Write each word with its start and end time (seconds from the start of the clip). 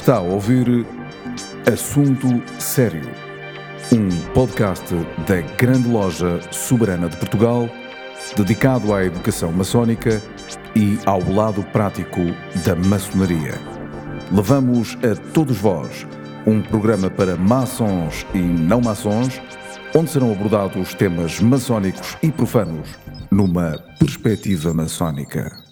Está 0.00 0.16
a 0.16 0.20
ouvir 0.20 0.86
Assunto 1.70 2.42
Sério, 2.58 3.06
um 3.92 4.08
podcast 4.32 4.94
da 5.28 5.42
Grande 5.58 5.86
Loja 5.86 6.40
Soberana 6.50 7.06
de 7.06 7.18
Portugal, 7.18 7.68
dedicado 8.34 8.94
à 8.94 9.04
educação 9.04 9.52
maçónica 9.52 10.22
e 10.74 10.98
ao 11.04 11.22
lado 11.30 11.62
prático 11.64 12.18
da 12.64 12.74
maçonaria. 12.74 13.60
Levamos 14.32 14.96
a 15.04 15.14
todos 15.34 15.58
vós 15.58 16.06
um 16.46 16.62
programa 16.62 17.10
para 17.10 17.36
maçons 17.36 18.26
e 18.32 18.38
não 18.38 18.80
maçons, 18.80 19.38
onde 19.94 20.10
serão 20.10 20.32
abordados 20.32 20.94
temas 20.94 21.40
maçónicos 21.40 22.16
e 22.22 22.32
profanos 22.32 22.88
numa 23.30 23.78
perspectiva 23.98 24.72
maçónica. 24.72 25.69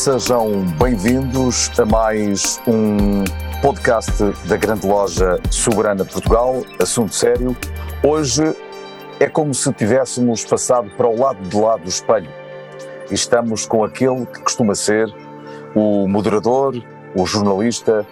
Sejam 0.00 0.64
bem-vindos 0.78 1.70
a 1.78 1.84
mais 1.84 2.58
um 2.66 3.22
podcast 3.60 4.10
da 4.48 4.56
Grande 4.56 4.86
Loja 4.86 5.38
Soberana 5.50 6.06
de 6.06 6.10
Portugal, 6.10 6.64
Assunto 6.80 7.14
Sério. 7.14 7.54
Hoje 8.02 8.42
é 9.20 9.28
como 9.28 9.52
se 9.52 9.70
tivéssemos 9.74 10.42
passado 10.42 10.88
para 10.96 11.06
o 11.06 11.20
lado 11.20 11.46
de 11.46 11.54
lá 11.54 11.76
do 11.76 11.86
espelho 11.86 12.30
estamos 13.10 13.66
com 13.66 13.84
aquele 13.84 14.24
que 14.24 14.40
costuma 14.40 14.74
ser 14.74 15.06
o 15.74 16.08
moderador, 16.08 16.82
o 17.14 17.26
jornalista, 17.26 18.06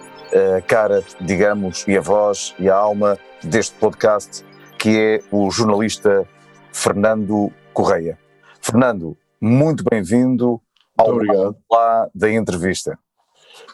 a 0.57 0.61
cara, 0.61 1.03
digamos, 1.19 1.87
e 1.87 1.97
a 1.97 2.01
voz 2.01 2.53
e 2.59 2.69
a 2.69 2.75
alma 2.75 3.17
deste 3.43 3.73
podcast, 3.79 4.45
que 4.77 4.95
é 4.95 5.19
o 5.31 5.49
jornalista 5.49 6.23
Fernando 6.71 7.51
Correia. 7.73 8.19
Fernando, 8.61 9.17
muito 9.41 9.83
bem-vindo 9.89 10.61
ao 10.99 11.15
Muito 11.15 11.29
obrigado. 11.31 11.57
lá 11.71 12.09
da 12.13 12.31
entrevista. 12.31 12.99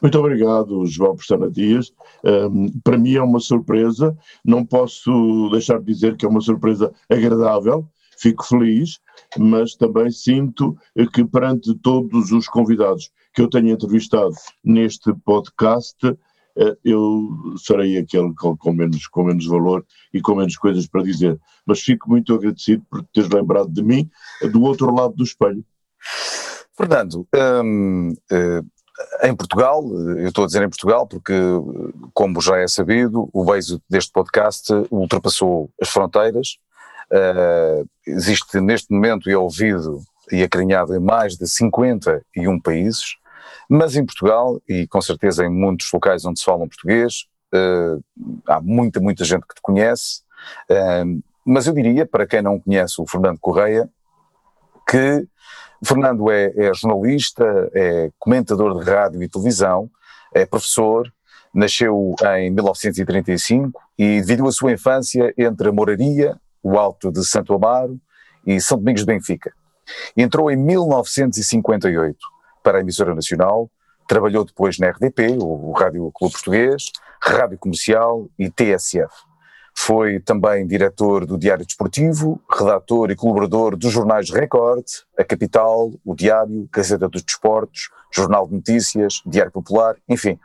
Muito 0.01 0.19
obrigado, 0.19 0.85
João 0.85 1.15
Pestana 1.15 1.49
Dias. 1.49 1.91
Um, 2.23 2.79
para 2.81 2.97
mim 2.97 3.15
é 3.15 3.21
uma 3.21 3.39
surpresa, 3.39 4.15
não 4.43 4.65
posso 4.65 5.49
deixar 5.51 5.79
de 5.79 5.85
dizer 5.85 6.15
que 6.17 6.25
é 6.25 6.29
uma 6.29 6.41
surpresa 6.41 6.93
agradável, 7.09 7.87
fico 8.17 8.45
feliz, 8.45 8.99
mas 9.37 9.75
também 9.75 10.11
sinto 10.11 10.77
que 11.13 11.23
perante 11.25 11.73
todos 11.75 12.31
os 12.31 12.47
convidados 12.47 13.11
que 13.33 13.41
eu 13.41 13.49
tenho 13.49 13.69
entrevistado 13.69 14.33
neste 14.63 15.13
podcast, 15.25 15.97
eh, 16.57 16.77
eu 16.83 17.55
serei 17.57 17.97
aquele 17.97 18.33
com 18.35 18.73
menos, 18.73 19.07
com 19.07 19.23
menos 19.23 19.45
valor 19.45 19.85
e 20.13 20.21
com 20.21 20.35
menos 20.35 20.57
coisas 20.57 20.87
para 20.87 21.03
dizer. 21.03 21.39
Mas 21.65 21.81
fico 21.81 22.09
muito 22.09 22.33
agradecido 22.33 22.83
por 22.89 23.03
teres 23.13 23.29
lembrado 23.29 23.71
de 23.71 23.83
mim 23.83 24.09
do 24.51 24.61
outro 24.63 24.93
lado 24.93 25.15
do 25.15 25.23
espelho. 25.23 25.65
Fernando, 26.77 27.27
hum, 27.63 28.13
eh, 28.31 28.61
em 29.23 29.35
Portugal, 29.35 29.83
eu 30.17 30.27
estou 30.27 30.43
a 30.43 30.47
dizer 30.47 30.63
em 30.63 30.69
Portugal 30.69 31.07
porque, 31.07 31.33
como 32.13 32.41
já 32.41 32.57
é 32.57 32.67
sabido, 32.67 33.29
o 33.33 33.53
êxito 33.53 33.83
deste 33.89 34.11
podcast 34.11 34.73
ultrapassou 34.89 35.69
as 35.81 35.89
fronteiras. 35.89 36.57
Uh, 37.11 37.87
existe 38.07 38.59
neste 38.59 38.91
momento 38.91 39.29
e 39.29 39.33
é 39.33 39.37
ouvido 39.37 40.01
e 40.31 40.41
acarinhado 40.41 40.95
em 40.95 40.99
mais 40.99 41.37
de 41.37 41.47
51 41.47 42.59
países, 42.59 43.15
mas 43.69 43.95
em 43.95 44.03
Portugal, 44.03 44.59
e 44.67 44.87
com 44.87 44.99
certeza 45.01 45.45
em 45.45 45.49
muitos 45.49 45.87
locais 45.93 46.25
onde 46.25 46.39
se 46.39 46.45
fala 46.45 46.67
português, 46.67 47.25
uh, 47.53 48.03
há 48.47 48.59
muita, 48.59 48.99
muita 48.99 49.23
gente 49.23 49.45
que 49.45 49.55
te 49.55 49.61
conhece, 49.61 50.21
uh, 50.71 51.23
mas 51.45 51.67
eu 51.67 51.73
diria, 51.73 52.07
para 52.07 52.25
quem 52.25 52.41
não 52.41 52.59
conhece 52.59 52.99
o 52.99 53.05
Fernando 53.05 53.39
Correia, 53.39 53.87
que 54.89 55.27
Fernando 55.83 56.31
é, 56.31 56.53
é, 56.55 56.73
jornalista, 56.73 57.43
é 57.73 58.09
comentador 58.17 58.79
de 58.79 58.89
rádio 58.89 59.21
e 59.21 59.29
televisão, 59.29 59.89
é 60.33 60.45
professor, 60.45 61.11
nasceu 61.53 62.15
em 62.37 62.51
1935 62.51 63.81
e 63.97 64.19
dividiu 64.21 64.47
a 64.47 64.51
sua 64.51 64.73
infância 64.73 65.33
entre 65.37 65.69
a 65.69 65.71
Moraria, 65.71 66.37
o 66.61 66.77
Alto 66.77 67.11
de 67.11 67.25
Santo 67.25 67.53
Amaro 67.53 67.99
e 68.45 68.59
São 68.59 68.77
Domingos 68.77 69.01
de 69.01 69.07
Benfica. 69.07 69.53
Entrou 70.17 70.51
em 70.51 70.57
1958 70.57 72.17
para 72.63 72.79
a 72.79 72.81
emissora 72.81 73.13
nacional, 73.13 73.69
trabalhou 74.07 74.43
depois 74.43 74.77
na 74.79 74.89
RDP, 74.89 75.37
o 75.39 75.71
Rádio 75.71 76.11
Clube 76.13 76.33
Português, 76.33 76.91
Rádio 77.21 77.57
Comercial 77.57 78.27
e 78.37 78.49
TSF. 78.49 79.13
Foi 79.77 80.19
também 80.19 80.65
diretor 80.65 81.25
do 81.25 81.37
Diário 81.37 81.65
Desportivo, 81.65 82.41
redator 82.49 83.11
e 83.11 83.15
colaborador 83.15 83.75
dos 83.75 83.91
jornais 83.91 84.29
Record, 84.29 84.85
A 85.17 85.23
Capital, 85.23 85.91
O 86.03 86.15
Diário, 86.15 86.67
Gazeta 86.71 87.09
dos 87.09 87.21
Desportos, 87.21 87.89
Jornal 88.11 88.47
de 88.47 88.55
Notícias, 88.55 89.21
Diário 89.25 89.51
Popular, 89.51 89.95
enfim. 90.07 90.39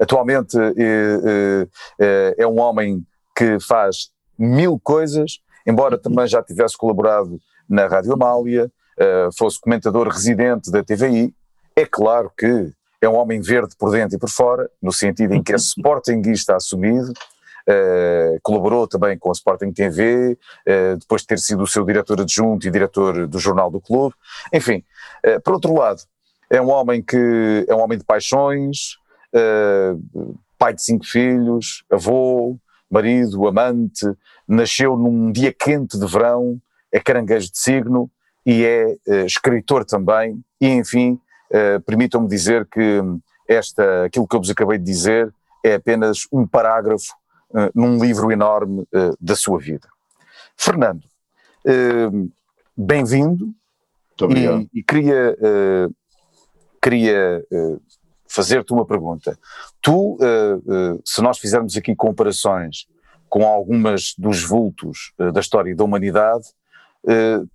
Atualmente 0.00 0.56
é, 0.58 1.66
é, 1.98 2.34
é 2.38 2.46
um 2.46 2.60
homem 2.60 3.04
que 3.36 3.58
faz 3.60 4.10
mil 4.38 4.78
coisas, 4.78 5.40
embora 5.66 5.98
também 5.98 6.26
já 6.26 6.42
tivesse 6.42 6.76
colaborado 6.76 7.38
na 7.68 7.86
Rádio 7.86 8.12
Amália, 8.12 8.70
fosse 9.36 9.60
comentador 9.60 10.08
residente 10.08 10.70
da 10.70 10.82
TVI. 10.82 11.34
É 11.74 11.84
claro 11.84 12.30
que 12.36 12.72
é 13.00 13.08
um 13.08 13.16
homem 13.16 13.40
verde 13.40 13.74
por 13.76 13.90
dentro 13.90 14.16
e 14.16 14.18
por 14.18 14.30
fora, 14.30 14.70
no 14.80 14.92
sentido 14.92 15.34
em 15.34 15.42
que 15.42 15.52
é 15.52 15.56
sportinguista 15.56 16.54
assumido, 16.54 17.12
Uh, 17.68 18.40
colaborou 18.42 18.88
também 18.88 19.16
com 19.16 19.28
a 19.28 19.32
Sporting 19.32 19.72
TV, 19.72 20.36
uh, 20.66 20.96
depois 20.98 21.22
de 21.22 21.28
ter 21.28 21.38
sido 21.38 21.62
o 21.62 21.66
seu 21.66 21.84
diretor 21.84 22.20
adjunto 22.20 22.66
e 22.66 22.70
diretor 22.70 23.28
do 23.28 23.38
Jornal 23.38 23.70
do 23.70 23.80
Clube. 23.80 24.16
Enfim, 24.52 24.82
uh, 25.24 25.40
por 25.40 25.54
outro 25.54 25.72
lado, 25.72 26.02
é 26.50 26.60
um 26.60 26.70
homem 26.70 27.00
que 27.00 27.64
é 27.68 27.74
um 27.74 27.78
homem 27.78 27.96
de 27.96 28.04
paixões, 28.04 28.98
pai 30.58 30.74
de 30.74 30.82
cinco 30.82 31.06
filhos, 31.06 31.84
avô, 31.90 32.58
marido, 32.90 33.46
amante, 33.46 34.06
nasceu 34.46 34.96
num 34.96 35.32
dia 35.32 35.52
quente 35.52 35.98
de 35.98 36.06
verão, 36.06 36.60
é 36.90 37.00
caranguejo 37.00 37.50
de 37.50 37.58
signo 37.58 38.10
e 38.44 38.64
é 38.64 39.24
escritor 39.24 39.86
também. 39.86 40.44
E 40.60 40.68
enfim, 40.68 41.18
permitam-me 41.86 42.28
dizer 42.28 42.66
que 42.66 43.00
esta, 43.48 44.04
aquilo 44.04 44.28
que 44.28 44.36
eu 44.36 44.40
vos 44.40 44.50
acabei 44.50 44.76
de 44.76 44.84
dizer 44.84 45.32
é 45.64 45.74
apenas 45.74 46.26
um 46.32 46.46
parágrafo 46.46 47.14
Uh, 47.52 47.68
num 47.74 48.02
livro 48.02 48.32
enorme 48.32 48.80
uh, 48.80 49.14
da 49.20 49.36
sua 49.36 49.58
vida. 49.58 49.86
Fernando, 50.56 51.04
uh, 51.66 52.32
bem-vindo. 52.74 53.54
E, 54.72 54.78
e, 54.78 54.82
queria, 54.82 55.36
queria 56.80 57.44
fazer-te 58.28 58.72
uma 58.72 58.86
pergunta. 58.86 59.36
Tu, 59.80 60.16
se 61.04 61.20
nós 61.20 61.38
fizermos 61.38 61.76
aqui 61.76 61.96
comparações 61.96 62.86
com 63.28 63.44
algumas 63.44 64.14
dos 64.16 64.44
vultos 64.44 65.12
da 65.32 65.40
história 65.40 65.74
da 65.74 65.82
humanidade, 65.82 66.44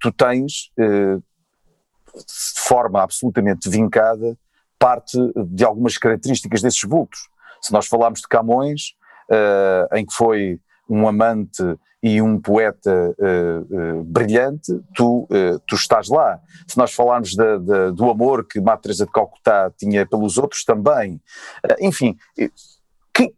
tu 0.02 0.12
tens, 0.12 0.72
de 0.75 2.62
forma 2.68 3.01
absolutamente 3.01 3.69
vincada, 3.69 4.38
parte 4.77 5.18
de 5.45 5.63
algumas 5.63 5.98
características 5.98 6.62
desses 6.62 6.83
vultos. 6.83 7.30
Se 7.62 7.72
nós 7.72 7.88
falarmos 7.88 8.19
de 8.19 8.27
Camões, 8.27 8.97
uh, 9.29 9.95
em 9.95 10.06
que 10.06 10.13
foi 10.13 10.59
um 10.89 11.07
amante 11.07 11.63
e 12.01 12.21
um 12.21 12.39
poeta 12.39 13.15
uh, 13.18 14.00
uh, 14.00 14.03
brilhante, 14.03 14.79
tu, 14.95 15.27
tu 15.68 15.75
estás 15.75 16.07
lá. 16.07 16.39
Se 16.68 16.77
nós 16.77 16.94
falarmos 16.94 17.31
de, 17.31 17.59
de, 17.59 17.91
do 17.91 18.09
amor 18.09 18.45
que 18.47 18.62
Madre 18.62 18.83
Teresa 18.83 19.06
de 19.06 19.12
Calcutá 19.12 19.71
tinha 19.77 20.06
pelos 20.06 20.38
outros 20.38 20.63
também, 20.63 21.19
enfim, 21.79 22.15
que, 23.13 23.33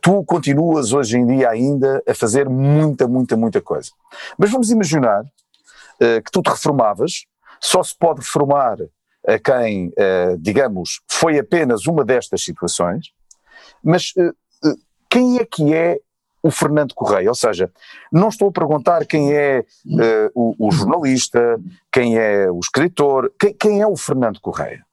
tu 0.00 0.22
continuas 0.24 0.92
hoje 0.92 1.16
em 1.16 1.26
dia 1.26 1.48
ainda 1.48 2.02
a 2.06 2.14
fazer 2.14 2.48
muita, 2.48 3.08
muita, 3.08 3.36
muita 3.36 3.60
coisa. 3.60 3.90
Mas 4.36 4.50
vamos 4.50 4.70
imaginar 4.70 5.24
que 5.98 6.30
tu 6.30 6.42
te 6.42 6.50
reformavas, 6.50 7.24
só 7.58 7.82
se 7.82 7.96
pode 7.98 8.20
reformar 8.20 8.76
a 9.26 9.38
quem, 9.38 9.90
digamos, 10.38 11.00
foi 11.10 11.38
apenas 11.38 11.86
uma 11.86 12.04
destas 12.04 12.44
situações, 12.44 13.08
mas 13.82 14.12
uh, 14.16 14.28
uh, 14.68 14.78
quem 15.10 15.38
é 15.38 15.44
que 15.44 15.74
é 15.74 15.98
o 16.42 16.50
Fernando 16.50 16.94
Correia? 16.94 17.28
Ou 17.28 17.34
seja, 17.34 17.70
não 18.12 18.28
estou 18.28 18.48
a 18.48 18.52
perguntar 18.52 19.06
quem 19.06 19.32
é 19.32 19.64
uh, 19.86 20.30
o, 20.34 20.68
o, 20.68 20.70
jornalista, 20.70 21.60
quem 21.92 22.16
é 22.16 22.50
o 22.50 22.58
escritor, 22.58 23.32
quem, 23.38 23.54
quem, 23.54 23.80
é 23.80 23.86
o 23.86 23.96
Fernando 23.96 24.40
Correia? 24.40 24.84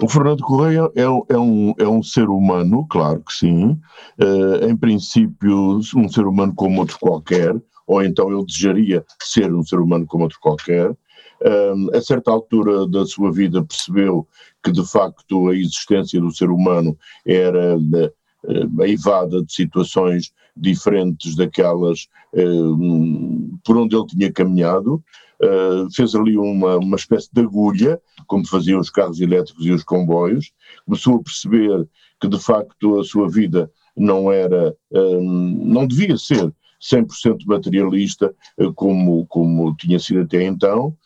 O 0.00 0.08
Fernando 0.08 0.42
Correia 0.42 0.90
é, 0.94 1.02
é, 1.02 1.38
um, 1.38 1.74
é 1.78 1.86
um 1.86 2.02
ser 2.02 2.28
humano, 2.28 2.86
claro 2.88 3.22
que 3.26 3.32
sim, 3.32 3.78
uh, 4.18 4.64
em 4.68 4.76
princípio 4.76 5.80
um 5.96 6.08
ser 6.08 6.26
humano 6.26 6.54
como 6.54 6.80
outro 6.80 6.98
qualquer, 6.98 7.54
ou 7.86 8.02
então 8.02 8.30
ele 8.30 8.44
desejaria 8.44 9.04
ser 9.20 9.52
um 9.52 9.64
ser 9.64 9.80
humano 9.80 10.06
como 10.06 10.22
outro 10.22 10.38
qualquer. 10.40 10.96
Uh, 11.42 11.96
a 11.96 12.00
certa 12.02 12.30
altura 12.30 12.86
da 12.86 13.06
sua 13.06 13.32
vida 13.32 13.64
percebeu 13.64 14.28
que 14.62 14.70
de 14.70 14.86
facto 14.86 15.48
a 15.48 15.56
existência 15.56 16.20
do 16.20 16.30
ser 16.30 16.50
humano 16.50 16.98
era 17.26 17.78
uh, 17.78 18.82
aivada 18.82 19.42
de 19.42 19.52
situações 19.52 20.32
diferentes 20.56 21.34
daquelas 21.34 22.08
uh, 22.34 23.58
por 23.64 23.76
onde 23.76 23.96
ele 23.96 24.06
tinha 24.06 24.32
caminhado, 24.32 25.02
uh, 25.42 25.90
fez 25.94 26.14
ali 26.14 26.36
uma, 26.36 26.76
uma 26.76 26.96
espécie 26.96 27.28
de 27.32 27.40
agulha, 27.40 28.00
como 28.26 28.46
faziam 28.46 28.80
os 28.80 28.90
carros 28.90 29.20
elétricos 29.20 29.64
e 29.64 29.70
os 29.70 29.82
comboios, 29.82 30.52
começou 30.84 31.16
a 31.16 31.22
perceber 31.22 31.88
que 32.20 32.28
de 32.28 32.38
facto 32.38 33.00
a 33.00 33.04
sua 33.04 33.28
vida 33.28 33.70
não 33.96 34.30
era, 34.30 34.74
uh, 34.90 35.22
não 35.22 35.86
devia 35.86 36.16
ser 36.16 36.52
100% 36.80 37.44
materialista 37.46 38.34
como, 38.74 39.26
como 39.26 39.74
tinha 39.76 39.98
sido 39.98 40.20
até 40.20 40.42
então, 40.44 40.96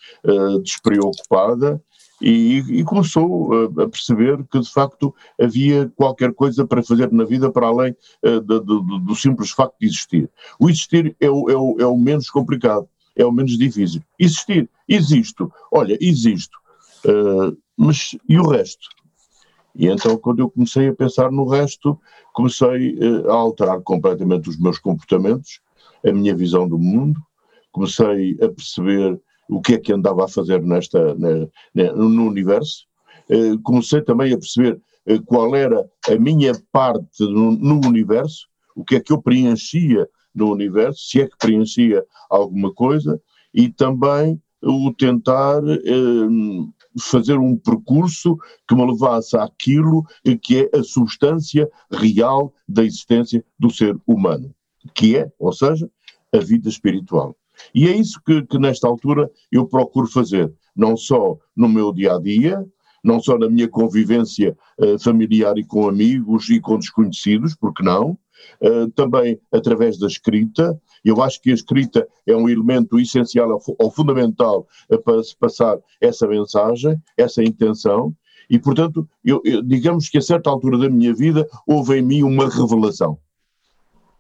despreocupada, 0.63 1.83
e, 2.23 2.59
e, 2.71 2.85
começou 2.85 3.53
a, 3.65 3.89
perceber 3.89 4.45
que 4.51 4.61
de 4.61 4.73
facto 4.73 5.15
havia 5.39 5.91
qualquer 5.97 6.33
coisa 6.33 6.65
para 6.65 6.83
fazer 6.83 7.11
na 7.13 7.25
vida 7.25 7.51
para 7.51 7.67
além 7.67 7.95
do, 8.23 8.61
do, 8.61 8.81
do, 9.01 9.17
simples 9.17 9.51
facto 9.51 9.75
de 9.81 9.87
existir. 9.87 10.31
O 10.59 10.71
existir 10.71 11.15
é 11.21 11.29
o, 11.29 11.51
é 11.51 11.57
o, 11.57 11.77
é 11.81 11.87
o 11.87 11.97
menos 11.97 12.31
complicado 12.31 12.89
é 13.17 13.25
o 13.25 13.33
menos 13.33 13.57
difícil. 13.57 14.03
Existir, 14.19 14.69
existo, 14.89 15.53
olha, 15.71 15.97
existo, 16.01 16.59
mas 17.77 18.17
e 18.29 18.39
o 18.39 18.49
resto? 18.49 18.89
E 19.75 19.89
então, 19.89 20.17
quando 20.17 20.41
eu 20.41 20.51
comecei 20.51 20.89
a 20.89 20.95
pensar 20.95 21.33
no 21.33 21.49
resto, 21.49 21.99
comecei 22.33 22.97
a 23.29 23.33
alterar 23.33 23.81
completamente 23.81 24.49
os 24.49 24.59
meus 24.59 24.79
comportamentos, 24.79 25.61
a 26.05 26.13
minha 26.13 26.35
visão 26.35 26.69
do 26.69 26.79
mundo, 26.79 27.21
comecei 27.73 28.37
a 28.41 28.49
perceber 28.49 29.21
o 29.49 29.61
que 29.61 29.75
é 29.75 29.79
que 29.79 29.93
andava 29.93 30.25
a 30.25 30.29
fazer 30.29 30.63
nesta, 30.63 31.15
na, 31.15 31.47
na, 31.75 31.93
no 31.93 32.27
universo, 32.27 32.87
uh, 33.31 33.61
comecei 33.63 34.01
também 34.03 34.33
a 34.33 34.39
perceber 34.39 34.81
qual 35.27 35.55
era 35.55 35.87
a 36.09 36.15
minha 36.17 36.53
parte 36.73 37.21
no, 37.21 37.53
no 37.53 37.87
universo, 37.87 38.47
o 38.75 38.85
que 38.85 38.97
é 38.97 39.01
que 39.01 39.13
eu 39.13 39.21
preenchia 39.21 40.09
no 40.35 40.51
universo, 40.51 41.01
se 41.05 41.21
é 41.21 41.29
que 41.29 41.37
preenchia 41.39 42.05
alguma 42.31 42.73
coisa, 42.73 43.21
e 43.53 43.69
também 43.69 44.41
o 44.63 44.93
tentar 44.95 45.63
eh, 45.69 47.01
fazer 47.01 47.39
um 47.39 47.57
percurso 47.57 48.37
que 48.67 48.75
me 48.75 48.85
levasse 48.85 49.37
àquilo 49.37 50.05
que 50.43 50.63
é 50.63 50.79
a 50.79 50.83
substância 50.83 51.69
real 51.91 52.53
da 52.67 52.83
existência 52.83 53.45
do 53.59 53.71
ser 53.71 53.97
humano, 54.07 54.53
que 54.95 55.17
é, 55.17 55.31
ou 55.39 55.53
seja, 55.53 55.89
a 56.35 56.39
vida 56.39 56.69
espiritual. 56.69 57.37
E 57.75 57.89
é 57.89 57.97
isso 57.97 58.21
que, 58.25 58.43
que 58.43 58.59
nesta 58.59 58.89
altura 58.89 59.31
eu 59.51 59.67
procuro 59.67 60.07
fazer, 60.07 60.53
não 60.75 60.97
só 60.97 61.39
no 61.57 61.69
meu 61.69 61.93
dia 61.93 62.15
a 62.15 62.21
dia, 62.21 62.65
não 63.03 63.21
só 63.21 63.39
na 63.39 63.49
minha 63.49 63.69
convivência 63.69 64.57
uh, 64.79 64.99
familiar 64.99 65.59
e 65.59 65.65
com 65.65 65.89
amigos 65.89 66.49
e 66.49 66.59
com 66.59 66.79
desconhecidos, 66.79 67.55
porque 67.55 67.83
não, 67.83 68.19
uh, 68.63 68.91
também 68.95 69.39
através 69.53 69.99
da 69.99 70.07
escrita. 70.07 70.81
Eu 71.05 71.23
acho 71.23 71.41
que 71.41 71.51
a 71.51 71.55
escrita 71.55 72.09
é 72.27 72.35
um 72.35 72.49
elemento 72.49 72.99
essencial 72.99 73.61
ou 73.79 73.91
fundamental 73.91 74.67
uh, 74.91 74.99
para 74.99 75.23
se 75.23 75.37
passar 75.37 75.79
essa 76.01 76.27
mensagem, 76.27 76.97
essa 77.17 77.45
intenção, 77.45 78.17
e 78.49 78.59
portanto, 78.59 79.09
eu, 79.25 79.41
eu, 79.45 79.63
digamos 79.63 80.09
que 80.09 80.19
a 80.19 80.23
certa 80.23 80.51
altura 80.51 80.79
da 80.79 80.89
minha 80.89 81.15
vida 81.15 81.47
houve 81.67 81.99
em 81.99 82.03
mim 82.03 82.23
uma 82.23 82.49
revelação. 82.49 83.19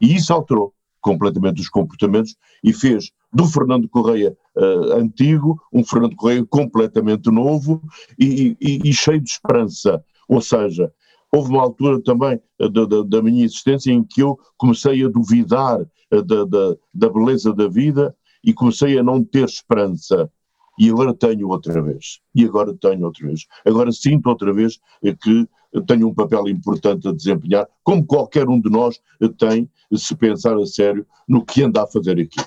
E 0.00 0.14
isso 0.14 0.32
alterou 0.32 0.73
completamente 1.04 1.60
os 1.60 1.68
comportamentos 1.68 2.34
e 2.64 2.72
fez 2.72 3.12
do 3.30 3.46
Fernando 3.46 3.86
Correia 3.90 4.34
uh, 4.56 4.94
antigo 4.94 5.60
um 5.70 5.84
Fernando 5.84 6.16
Correia 6.16 6.44
completamente 6.46 7.30
novo 7.30 7.82
e, 8.18 8.56
e, 8.58 8.88
e, 8.88 8.92
cheio 8.92 9.20
de 9.20 9.28
esperança. 9.28 10.02
Ou 10.26 10.40
seja, 10.40 10.90
houve 11.30 11.50
uma 11.50 11.62
altura 11.62 12.00
também 12.02 12.40
uh, 12.58 12.70
da, 12.70 12.86
da, 12.86 13.02
da, 13.02 13.22
minha 13.22 13.44
existência 13.44 13.92
em 13.92 14.02
que 14.02 14.22
eu 14.22 14.38
comecei 14.56 15.04
a 15.04 15.08
duvidar 15.08 15.78
uh, 15.82 16.22
da, 16.22 16.44
da, 16.46 16.74
da 16.94 17.10
beleza 17.10 17.52
da 17.52 17.68
vida 17.68 18.16
e 18.42 18.54
comecei 18.54 18.98
a 18.98 19.02
não 19.02 19.22
ter 19.22 19.44
esperança. 19.44 20.30
E 20.78 20.88
agora 20.88 21.12
tenho 21.12 21.48
outra 21.48 21.82
vez. 21.82 22.20
E 22.34 22.46
agora 22.46 22.74
tenho 22.74 23.04
outra 23.04 23.26
vez. 23.26 23.46
Agora 23.64 23.92
sinto 23.92 24.28
outra 24.28 24.52
vez 24.54 24.80
que 25.22 25.46
tenho 25.82 26.08
um 26.08 26.14
papel 26.14 26.48
importante 26.48 27.08
a 27.08 27.12
desempenhar, 27.12 27.66
como 27.82 28.04
qualquer 28.04 28.48
um 28.48 28.60
de 28.60 28.70
nós 28.70 29.00
tem, 29.38 29.68
se 29.96 30.14
pensar 30.14 30.56
a 30.56 30.66
sério 30.66 31.06
no 31.28 31.44
que 31.44 31.62
anda 31.62 31.82
a 31.82 31.86
fazer 31.86 32.20
aqui. 32.20 32.40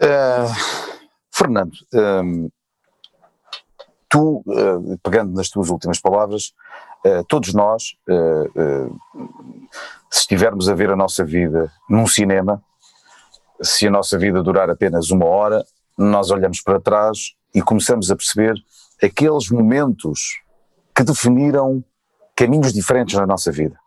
Uh, 0.00 0.94
Fernando, 1.32 1.72
um, 1.92 2.50
tu, 4.08 4.42
uh, 4.46 4.98
pegando 5.02 5.32
nas 5.32 5.48
tuas 5.48 5.70
últimas 5.70 6.00
palavras, 6.00 6.52
uh, 7.04 7.24
todos 7.28 7.52
nós, 7.52 7.96
se 10.10 10.20
estivermos 10.20 10.68
a 10.68 10.74
ver 10.74 10.90
a 10.90 10.96
nossa 10.96 11.24
vida 11.24 11.72
num 11.88 12.06
cinema, 12.06 12.62
se 13.60 13.86
a 13.86 13.90
nossa 13.90 14.18
vida 14.18 14.42
durar 14.42 14.70
apenas 14.70 15.10
uma 15.10 15.26
hora, 15.26 15.64
nós 15.96 16.30
olhamos 16.30 16.60
para 16.60 16.80
trás 16.80 17.34
e 17.54 17.62
começamos 17.62 18.10
a 18.10 18.16
perceber 18.16 18.54
aqueles 19.02 19.48
momentos 19.48 20.43
que 20.94 21.02
definiram 21.02 21.84
caminhos 22.36 22.72
diferentes 22.72 23.14
na 23.14 23.26
nossa 23.26 23.50
vida. 23.50 23.78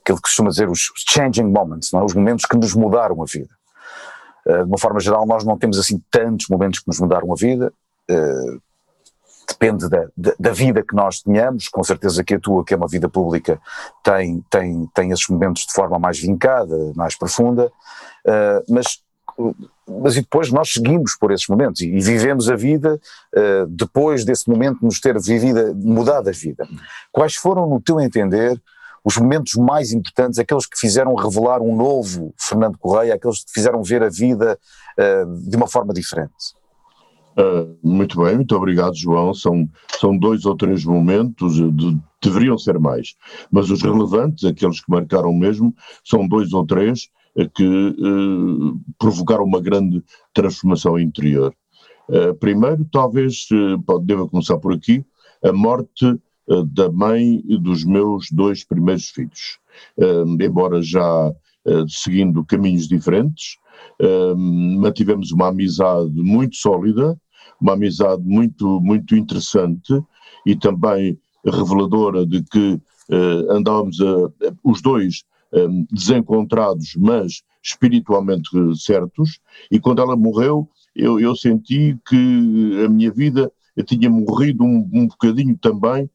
Aquilo 0.00 0.16
que 0.16 0.22
costuma 0.22 0.50
dizer 0.50 0.68
os 0.68 0.90
changing 1.08 1.44
moments, 1.44 1.92
não 1.92 2.00
é? 2.00 2.04
os 2.04 2.14
momentos 2.14 2.44
que 2.46 2.56
nos 2.56 2.74
mudaram 2.74 3.22
a 3.22 3.26
vida. 3.26 3.54
Uh, 4.46 4.64
de 4.64 4.70
uma 4.70 4.78
forma 4.78 5.00
geral, 5.00 5.26
nós 5.26 5.44
não 5.44 5.58
temos 5.58 5.78
assim 5.78 6.02
tantos 6.10 6.48
momentos 6.48 6.80
que 6.80 6.88
nos 6.88 6.98
mudaram 6.98 7.30
a 7.32 7.36
vida. 7.36 7.72
Uh, 8.10 8.60
depende 9.46 9.88
da, 9.88 10.06
da, 10.16 10.32
da, 10.38 10.52
vida 10.52 10.82
que 10.82 10.94
nós 10.94 11.20
tenhamos, 11.20 11.68
com 11.68 11.82
certeza 11.82 12.24
que 12.24 12.34
a 12.34 12.40
tua, 12.40 12.64
que 12.64 12.72
é 12.72 12.76
uma 12.76 12.88
vida 12.88 13.08
pública, 13.08 13.60
tem, 14.02 14.44
tem, 14.48 14.88
tem 14.94 15.10
esses 15.10 15.28
momentos 15.28 15.66
de 15.66 15.72
forma 15.72 15.98
mais 15.98 16.18
vincada, 16.18 16.92
mais 16.94 17.16
profunda, 17.16 17.66
uh, 17.66 18.72
mas 18.72 19.02
mas 19.88 20.16
e 20.16 20.20
depois 20.20 20.50
nós 20.50 20.72
seguimos 20.72 21.16
por 21.16 21.32
esses 21.32 21.46
momentos 21.48 21.80
e, 21.80 21.86
e 21.86 22.00
vivemos 22.00 22.48
a 22.48 22.56
vida 22.56 23.00
uh, 23.34 23.66
depois 23.66 24.24
desse 24.24 24.48
momento 24.48 24.84
nos 24.84 25.00
ter 25.00 25.20
vivido, 25.20 25.74
mudado 25.74 26.28
a 26.28 26.32
vida. 26.32 26.66
Quais 27.10 27.34
foram, 27.34 27.68
no 27.68 27.80
teu 27.80 28.00
entender, 28.00 28.60
os 29.04 29.16
momentos 29.16 29.54
mais 29.54 29.92
importantes, 29.92 30.38
aqueles 30.38 30.66
que 30.66 30.78
fizeram 30.78 31.14
revelar 31.14 31.60
um 31.60 31.74
novo 31.74 32.34
Fernando 32.38 32.78
Correia, 32.78 33.14
aqueles 33.14 33.44
que 33.44 33.52
fizeram 33.52 33.82
ver 33.82 34.02
a 34.02 34.08
vida 34.08 34.58
uh, 34.98 35.48
de 35.48 35.56
uma 35.56 35.66
forma 35.66 35.92
diferente? 35.92 36.54
Uh, 37.38 37.76
muito 37.82 38.22
bem, 38.22 38.36
muito 38.36 38.54
obrigado, 38.54 38.94
João. 38.94 39.32
São, 39.32 39.68
são 39.98 40.16
dois 40.16 40.44
ou 40.44 40.56
três 40.56 40.84
momentos, 40.84 41.54
de, 41.54 41.98
deveriam 42.22 42.58
ser 42.58 42.78
mais, 42.78 43.14
mas 43.50 43.70
os 43.70 43.82
relevantes, 43.82 44.44
aqueles 44.44 44.80
que 44.80 44.90
marcaram 44.90 45.32
mesmo, 45.32 45.74
são 46.04 46.28
dois 46.28 46.52
ou 46.52 46.66
três 46.66 47.08
que 47.54 47.64
uh, 47.64 48.80
provocaram 48.98 49.44
uma 49.44 49.60
grande 49.60 50.02
transformação 50.34 50.98
interior. 50.98 51.54
Uh, 52.08 52.34
primeiro, 52.34 52.84
talvez, 52.90 53.46
pode, 53.86 54.04
deva 54.04 54.28
começar 54.28 54.58
por 54.58 54.72
aqui, 54.72 55.04
a 55.44 55.52
morte 55.52 56.18
da 56.72 56.90
mãe 56.90 57.40
dos 57.60 57.84
meus 57.84 58.28
dois 58.32 58.64
primeiros 58.64 59.08
filhos. 59.10 59.60
embora 60.40 60.82
já 60.82 61.32
seguindo 61.88 62.44
caminhos 62.44 62.88
diferentes, 62.88 63.56
mantivemos 64.36 65.30
uma 65.30 65.46
amizade 65.46 66.20
muito 66.20 66.56
sólida, 66.56 67.16
uma 67.60 67.74
amizade 67.74 68.22
muito, 68.24 68.80
muito 68.80 69.14
interessante 69.14 70.02
e 70.44 70.56
também 70.56 71.16
reveladora 71.46 72.26
de 72.26 72.42
que 72.42 72.80
andávamos 73.48 74.00
a, 74.00 74.30
os 74.64 74.82
dois 74.82 75.22
um, 75.52 75.86
desencontrados, 75.90 76.94
mas 76.96 77.42
espiritualmente 77.62 78.48
certos, 78.76 79.40
e 79.70 79.78
quando 79.78 80.00
ela 80.00 80.16
morreu, 80.16 80.68
eu, 80.94 81.20
eu 81.20 81.36
senti 81.36 81.98
que 82.08 82.84
a 82.84 82.88
minha 82.88 83.10
vida 83.10 83.52
tinha 83.84 84.10
morrido 84.10 84.64
um, 84.64 84.88
um 84.92 85.06
bocadinho 85.06 85.56
também, 85.56 86.10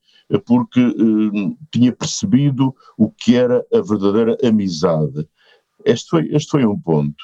porque 0.46 0.80
um, 0.80 1.56
tinha 1.72 1.92
percebido 1.92 2.76
o 2.98 3.10
que 3.10 3.36
era 3.36 3.66
a 3.74 3.82
verdadeira 3.82 4.38
amizade. 4.44 5.28
Este 5.84 6.10
foi, 6.10 6.28
este 6.32 6.50
foi 6.50 6.66
um 6.66 6.80
ponto. 6.80 7.24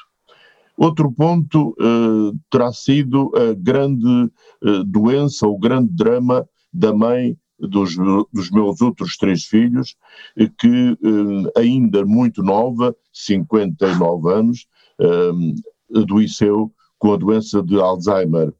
Outro 0.76 1.12
ponto 1.12 1.76
uh, 1.80 2.36
terá 2.50 2.72
sido 2.72 3.30
a 3.36 3.54
grande 3.54 4.06
uh, 4.06 4.84
doença, 4.84 5.46
o 5.46 5.58
grande 5.58 5.92
drama 5.92 6.48
da 6.72 6.92
mãe 6.92 7.36
dos, 7.68 7.96
dos 8.32 8.50
meus 8.50 8.80
outros 8.80 9.16
três 9.16 9.44
filhos, 9.44 9.96
que 10.58 10.68
eh, 10.68 11.60
ainda 11.60 12.04
muito 12.04 12.42
nova, 12.42 12.94
59 13.12 14.32
anos, 14.32 14.66
eh, 15.00 15.98
adoeceu 15.98 16.72
com 16.98 17.12
a 17.12 17.16
doença 17.16 17.62
de 17.62 17.80
Alzheimer. 17.80 18.52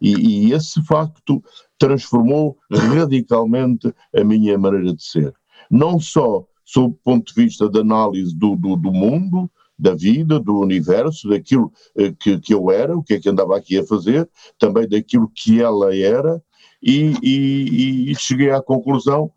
E, 0.00 0.48
e 0.48 0.52
esse 0.52 0.82
facto 0.84 1.42
transformou 1.78 2.58
radicalmente 2.70 3.92
a 4.14 4.24
minha 4.24 4.58
maneira 4.58 4.94
de 4.94 5.02
ser. 5.02 5.34
Não 5.70 5.98
só 5.98 6.44
sob 6.64 6.94
o 6.94 6.98
ponto 7.02 7.34
de 7.34 7.42
vista 7.42 7.68
da 7.68 7.80
análise 7.80 8.36
do, 8.36 8.56
do, 8.56 8.76
do 8.76 8.92
mundo, 8.92 9.50
da 9.78 9.94
vida, 9.94 10.38
do 10.38 10.60
universo, 10.60 11.28
daquilo 11.28 11.72
eh, 11.96 12.12
que, 12.18 12.38
que 12.38 12.52
eu 12.52 12.70
era, 12.70 12.96
o 12.96 13.02
que 13.02 13.14
é 13.14 13.20
que 13.20 13.28
andava 13.28 13.56
aqui 13.56 13.78
a 13.78 13.86
fazer, 13.86 14.28
também 14.58 14.86
daquilo 14.86 15.30
que 15.34 15.60
ela 15.60 15.96
era, 15.96 16.42
e, 16.82 17.14
e, 17.22 18.10
e 18.10 18.14
cheguei 18.16 18.50
à 18.50 18.62
conclusão 18.62 19.30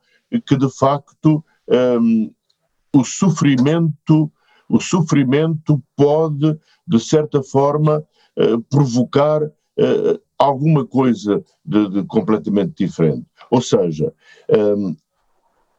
que 0.45 0.57
de 0.57 0.69
facto 0.69 1.43
um, 2.01 2.31
o 2.93 3.03
sofrimento 3.03 4.31
o 4.69 4.79
sofrimento 4.79 5.83
pode 5.95 6.57
de 6.87 6.99
certa 6.99 7.43
forma 7.43 8.03
uh, 8.37 8.61
provocar 8.63 9.43
uh, 9.43 10.21
alguma 10.37 10.85
coisa 10.85 11.43
de, 11.63 11.89
de, 11.89 12.03
completamente 12.05 12.73
diferente. 12.85 13.25
Ou 13.51 13.61
seja 13.61 14.11
um, 14.77 14.95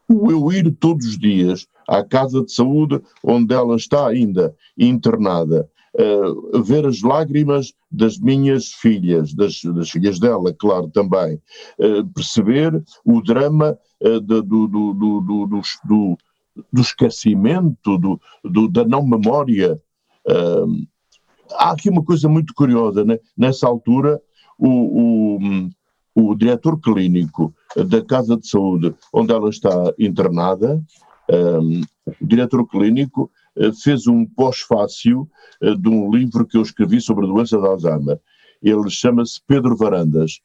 o 0.07 0.31
eu 0.31 0.51
ir 0.53 0.71
todos 0.75 1.05
os 1.07 1.17
dias 1.17 1.67
à 1.87 2.03
casa 2.03 2.43
de 2.43 2.51
saúde 2.51 3.01
onde 3.23 3.53
ela 3.53 3.75
está 3.75 4.07
ainda 4.07 4.55
internada 4.77 5.69
uh, 5.95 6.63
ver 6.63 6.85
as 6.85 7.01
lágrimas 7.01 7.73
das 7.89 8.17
minhas 8.17 8.67
filhas, 8.67 9.33
das, 9.33 9.61
das 9.63 9.89
filhas 9.89 10.19
dela, 10.19 10.53
claro, 10.53 10.89
também, 10.89 11.39
uh, 11.79 12.05
perceber 12.13 12.83
o 13.03 13.21
drama 13.21 13.77
uh, 14.01 14.19
do, 14.19 14.41
do, 14.41 14.67
do, 14.67 14.93
do, 14.93 16.17
do, 16.71 16.81
esquecimento, 16.81 17.97
do, 17.97 18.19
do, 18.43 18.67
da 18.67 18.85
não 18.85 19.05
memória. 19.05 19.79
há 21.53 21.71
aqui 21.71 21.89
uma 21.89 22.03
coisa 22.03 22.27
muito 22.27 22.53
curiosa, 22.53 23.03
né? 23.03 23.19
nessa 23.37 23.67
altura, 23.67 24.21
o, 24.57 25.37
o, 25.37 26.29
o 26.29 26.35
diretor 26.35 26.79
clínico 26.79 27.53
da 27.75 28.01
Casa 28.01 28.37
de 28.37 28.47
Saúde, 28.47 28.95
onde 29.13 29.33
ela 29.33 29.49
está 29.49 29.93
internada, 29.99 30.81
um, 31.29 31.81
o 32.21 32.25
diretor 32.25 32.65
clínico 32.67 33.29
fez 33.83 34.07
um 34.07 34.25
pós-fácil 34.25 35.29
eh, 35.61 35.75
de 35.75 35.89
um 35.89 36.11
livro 36.11 36.45
que 36.45 36.57
eu 36.57 36.61
escrevi 36.61 36.99
sobre 37.01 37.25
a 37.25 37.29
doença 37.29 37.57
de 37.57 37.65
Alzheimer. 37.65 38.19
Ele 38.61 38.89
chama-se 38.89 39.39
Pedro 39.45 39.75
Varandas, 39.75 40.41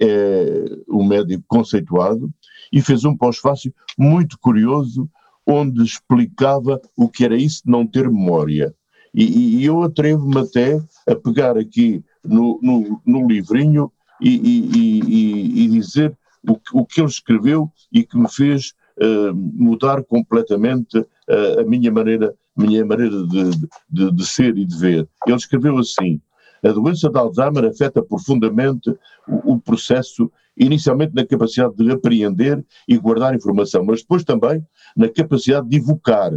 é 0.00 0.64
um 0.88 1.04
médico 1.04 1.42
conceituado 1.48 2.30
e 2.72 2.82
fez 2.82 3.04
um 3.04 3.16
pós-fácil 3.16 3.72
muito 3.98 4.38
curioso 4.38 5.08
onde 5.46 5.82
explicava 5.82 6.80
o 6.96 7.08
que 7.08 7.24
era 7.24 7.36
isso 7.36 7.62
de 7.64 7.70
não 7.70 7.86
ter 7.86 8.08
memória. 8.08 8.74
E, 9.14 9.58
e 9.58 9.64
eu 9.64 9.82
atrevo-me 9.82 10.38
até 10.38 10.80
a 11.06 11.14
pegar 11.14 11.58
aqui 11.58 12.02
no, 12.24 12.58
no, 12.62 13.02
no 13.04 13.26
livrinho 13.26 13.92
e, 14.20 14.30
e, 14.30 15.64
e, 15.64 15.68
dizer 15.68 16.16
o, 16.48 16.58
o 16.72 16.86
que 16.86 17.00
ele 17.00 17.08
escreveu 17.08 17.70
e 17.92 18.04
que 18.04 18.16
me 18.16 18.30
fez 18.30 18.72
uh, 19.02 19.34
mudar 19.34 20.02
completamente 20.04 21.04
uh, 21.32 21.60
a 21.60 21.64
minha 21.64 21.90
maneira, 21.90 22.34
minha 22.56 22.84
maneira 22.84 23.26
de, 23.26 23.50
de, 23.88 24.12
de, 24.12 24.26
ser 24.26 24.56
e 24.56 24.64
de 24.64 24.76
ver. 24.76 25.08
Ele 25.26 25.36
escreveu 25.36 25.78
assim: 25.78 26.20
a 26.62 26.70
doença 26.70 27.08
de 27.08 27.18
Alzheimer 27.18 27.64
afeta 27.64 28.02
profundamente 28.02 28.90
o, 29.26 29.54
o 29.54 29.60
processo, 29.60 30.30
inicialmente 30.56 31.14
na 31.14 31.26
capacidade 31.26 31.74
de 31.74 31.90
apreender 31.90 32.64
e 32.86 32.98
guardar 32.98 33.34
informação, 33.34 33.84
mas 33.84 34.02
depois 34.02 34.22
também 34.24 34.64
na 34.96 35.08
capacidade 35.08 35.68
de 35.68 35.76
evocar. 35.76 36.32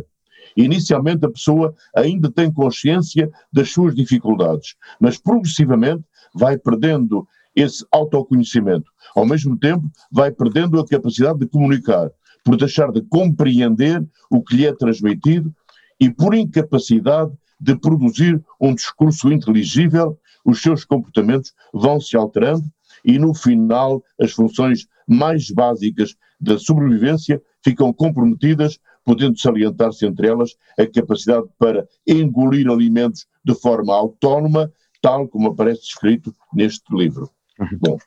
Inicialmente 0.55 1.25
a 1.25 1.29
pessoa 1.29 1.75
ainda 1.93 2.31
tem 2.31 2.51
consciência 2.51 3.29
das 3.51 3.71
suas 3.71 3.93
dificuldades, 3.93 4.75
mas 5.01 5.17
progressivamente 5.17 6.03
vai 6.33 6.57
perdendo 6.57 7.27
esse 7.55 7.85
autoconhecimento. 7.91 8.91
Ao 9.15 9.25
mesmo 9.25 9.57
tempo, 9.57 9.89
vai 10.11 10.31
perdendo 10.31 10.79
a 10.79 10.85
capacidade 10.85 11.39
de 11.39 11.47
comunicar, 11.47 12.09
por 12.45 12.55
deixar 12.55 12.91
de 12.91 13.01
compreender 13.01 14.07
o 14.29 14.41
que 14.41 14.55
lhe 14.55 14.65
é 14.67 14.73
transmitido 14.73 15.53
e 15.99 16.11
por 16.11 16.35
incapacidade 16.35 17.33
de 17.59 17.75
produzir 17.75 18.41
um 18.61 18.75
discurso 18.75 19.31
inteligível, 19.31 20.17
os 20.45 20.61
seus 20.61 20.85
comportamentos 20.85 21.53
vão 21.73 21.99
se 21.99 22.15
alterando 22.15 22.71
e 23.03 23.17
no 23.17 23.33
final 23.33 24.03
as 24.21 24.31
funções 24.31 24.87
mais 25.07 25.49
básicas 25.49 26.15
da 26.39 26.59
sobrevivência 26.59 27.41
ficam 27.63 27.91
comprometidas, 27.91 28.79
podendo 29.03 29.39
salientar-se 29.39 30.05
entre 30.05 30.27
elas 30.27 30.51
a 30.77 30.85
capacidade 30.85 31.47
para 31.57 31.87
engolir 32.05 32.69
alimentos 32.69 33.25
de 33.43 33.55
forma 33.55 33.93
autónoma, 33.95 34.71
tal 35.01 35.27
como 35.27 35.49
aparece 35.49 35.81
descrito 35.81 36.33
neste 36.53 36.95
livro. 36.95 37.29
Uhum. 37.59 37.79
Bom, 37.79 37.97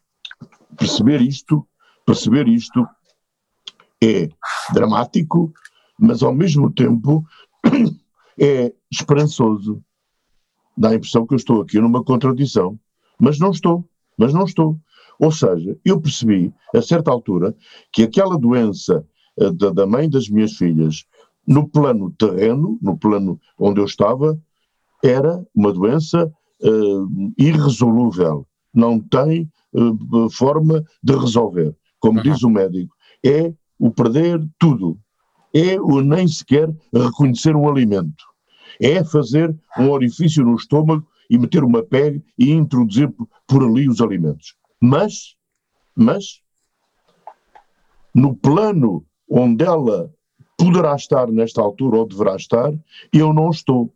perceber 0.77 1.21
isto, 1.23 1.67
perceber 2.07 2.47
isto 2.47 2.87
é 4.03 4.29
dramático, 4.73 5.53
mas 5.99 6.23
ao 6.23 6.35
mesmo 6.35 6.71
tempo 6.73 7.25
é 8.39 8.73
esperançoso. 8.91 9.83
Dá 10.77 10.91
a 10.91 10.95
impressão 10.95 11.27
que 11.27 11.35
eu 11.35 11.39
estou 11.39 11.61
aqui 11.61 11.81
numa 11.81 12.05
contradição, 12.05 12.79
mas 13.19 13.39
não 13.39 13.51
estou, 13.51 13.85
mas 14.17 14.33
não 14.33 14.45
estou. 14.45 14.79
Ou 15.19 15.33
seja, 15.33 15.77
eu 15.85 16.01
percebi, 16.01 16.55
a 16.75 16.81
certa 16.81 17.11
altura, 17.11 17.55
que 17.93 18.05
aquela 18.05 18.39
doença 18.39 19.05
uh, 19.41 19.53
da, 19.53 19.71
da, 19.71 19.87
mãe 19.87 20.09
das 20.09 20.29
minhas 20.29 20.53
filhas, 20.53 21.05
no 21.47 21.69
plano 21.69 22.13
terreno, 22.13 22.79
no 22.81 22.97
plano 22.97 23.41
onde 23.59 23.81
eu 23.81 23.85
estava, 23.85 24.39
era 25.03 25.45
uma 25.55 25.73
doença 25.73 26.33
uh, 26.63 27.33
irresolúvel. 27.37 28.47
Não 28.73 29.01
tem 29.01 29.51
uh, 29.73 30.31
forma 30.31 30.85
de 31.03 31.17
resolver. 31.17 31.75
Como 31.99 32.19
uhum. 32.19 32.23
diz 32.23 32.43
o 32.45 32.51
médico, 32.51 32.95
é 33.25 33.53
o 33.79 33.91
perder 33.91 34.41
tudo. 34.59 34.99
É 35.55 35.81
o 35.81 36.01
nem 36.01 36.29
sequer 36.29 36.69
reconhecer 36.93 37.57
um 37.57 37.69
alimento. 37.69 38.25
É 38.81 39.03
fazer 39.05 39.55
um 39.79 39.91
orifício 39.91 40.45
no 40.45 40.55
estômago 40.55 41.07
e 41.31 41.39
meter 41.39 41.65
uma 41.65 41.83
pega 41.83 42.23
e 42.39 42.51
introduzir 42.51 43.13
por 43.47 43.63
ali 43.63 43.89
os 43.89 44.01
alimentos. 44.01 44.55
Mas, 44.81 45.35
mas, 45.97 46.41
no 48.15 48.35
plano 48.37 49.05
onde 49.29 49.65
ela 49.65 50.13
poderá 50.57 50.95
estar 50.95 51.29
nesta 51.29 51.61
altura 51.61 51.99
ou 51.99 52.09
deverá 52.09 52.37
estar, 52.37 52.73
eu 53.13 53.33
não 53.33 53.51
estou. 53.51 53.93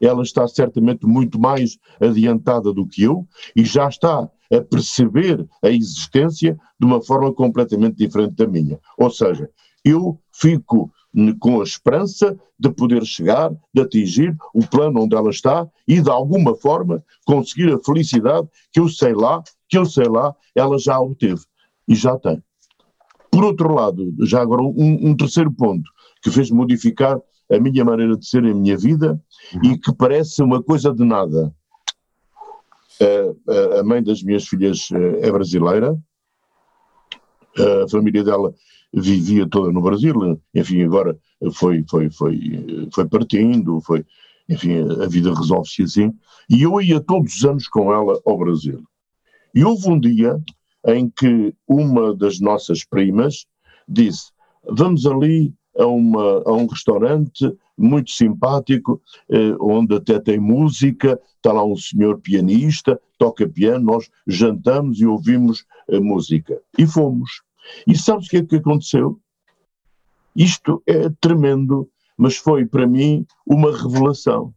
Ela 0.00 0.22
está 0.22 0.48
certamente 0.48 1.06
muito 1.06 1.38
mais 1.38 1.78
adiantada 2.00 2.72
do 2.72 2.86
que 2.86 3.04
eu 3.04 3.26
e 3.54 3.64
já 3.64 3.88
está 3.88 4.28
a 4.52 4.60
perceber 4.60 5.46
a 5.62 5.70
existência 5.70 6.58
de 6.78 6.86
uma 6.86 7.02
forma 7.02 7.32
completamente 7.32 7.96
diferente 7.96 8.34
da 8.34 8.46
minha. 8.46 8.78
Ou 8.98 9.10
seja, 9.10 9.48
eu 9.84 10.18
fico 10.32 10.92
com 11.38 11.60
a 11.60 11.64
esperança 11.64 12.38
de 12.58 12.70
poder 12.70 13.04
chegar, 13.04 13.50
de 13.74 13.82
atingir 13.82 14.36
o 14.54 14.66
plano 14.66 15.02
onde 15.02 15.14
ela 15.14 15.30
está 15.30 15.68
e 15.86 16.00
de 16.00 16.10
alguma 16.10 16.54
forma 16.54 17.04
conseguir 17.26 17.72
a 17.72 17.78
felicidade 17.78 18.48
que 18.72 18.80
eu 18.80 18.88
sei 18.88 19.12
lá, 19.12 19.42
que 19.68 19.76
eu 19.76 19.84
sei 19.84 20.06
lá, 20.06 20.34
ela 20.54 20.78
já 20.78 20.98
obteve 20.98 21.42
e 21.86 21.94
já 21.94 22.18
tem. 22.18 22.42
Por 23.30 23.44
outro 23.44 23.74
lado, 23.74 24.14
já 24.20 24.42
agora 24.42 24.62
um, 24.62 25.10
um 25.10 25.16
terceiro 25.16 25.52
ponto 25.52 25.88
que 26.22 26.30
fez 26.30 26.50
modificar 26.50 27.18
a 27.50 27.58
minha 27.58 27.84
maneira 27.84 28.16
de 28.16 28.26
ser 28.26 28.44
em 28.44 28.54
minha 28.54 28.76
vida 28.76 29.20
uhum. 29.54 29.72
e 29.72 29.78
que 29.78 29.94
parece 29.94 30.42
uma 30.42 30.62
coisa 30.62 30.92
de 30.92 31.04
nada 31.04 31.54
a 33.78 33.82
mãe 33.84 34.02
das 34.02 34.22
minhas 34.22 34.46
filhas 34.46 34.88
eh, 34.92 35.28
é 35.28 35.32
brasileira, 35.32 35.96
a 37.84 37.88
família 37.88 38.24
dela 38.24 38.54
vivia 38.92 39.48
toda 39.48 39.72
no 39.72 39.80
Brasil, 39.80 40.40
enfim, 40.54 40.82
agora 40.82 41.18
foi, 41.54 41.84
foi, 41.88 42.10
foi, 42.10 42.88
foi 42.92 43.08
partindo, 43.08 43.80
foi, 43.80 44.04
enfim, 44.48 44.80
a 45.02 45.06
vida 45.06 45.34
resolve-se 45.34 45.82
assim, 45.82 46.12
e 46.48 46.62
eu 46.62 46.80
ia 46.80 47.00
todos 47.00 47.34
os 47.34 47.44
anos 47.44 47.68
com 47.68 47.92
ela 47.92 48.20
ao 48.26 48.38
Brasil. 48.38 48.82
E 49.54 49.64
houve 49.64 49.88
um 49.88 49.98
dia 49.98 50.38
em 50.86 51.08
que 51.08 51.54
uma 51.66 52.14
das 52.14 52.40
nossas 52.40 52.84
primas 52.84 53.46
disse, 53.88 54.30
vamos 54.64 55.06
ali 55.06 55.54
a, 55.78 55.86
uma, 55.86 56.42
a 56.44 56.52
um 56.52 56.66
restaurante 56.66 57.52
muito 57.76 58.10
simpático, 58.10 59.00
eh, 59.30 59.56
onde 59.60 59.96
até 59.96 60.20
tem 60.20 60.38
música, 60.38 61.18
está 61.36 61.52
lá 61.52 61.64
um 61.64 61.76
senhor 61.76 62.20
pianista, 62.20 63.00
toca 63.18 63.48
piano, 63.48 63.84
nós 63.84 64.10
jantamos 64.26 65.00
e 65.00 65.06
ouvimos 65.06 65.64
a 65.90 65.98
música. 66.00 66.60
E 66.78 66.86
fomos. 66.86 67.42
E 67.86 67.96
sabes 67.96 68.26
o 68.26 68.30
que 68.30 68.36
é 68.38 68.44
que 68.44 68.56
aconteceu? 68.56 69.18
Isto 70.34 70.82
é 70.86 71.08
tremendo, 71.20 71.88
mas 72.16 72.36
foi 72.36 72.66
para 72.66 72.86
mim 72.86 73.26
uma 73.46 73.76
revelação. 73.76 74.54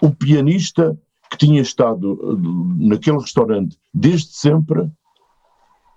O 0.00 0.10
pianista 0.10 0.98
que 1.30 1.38
tinha 1.38 1.60
estado 1.60 2.18
eh, 2.22 2.86
naquele 2.88 3.18
restaurante 3.18 3.78
desde 3.92 4.32
sempre 4.32 4.90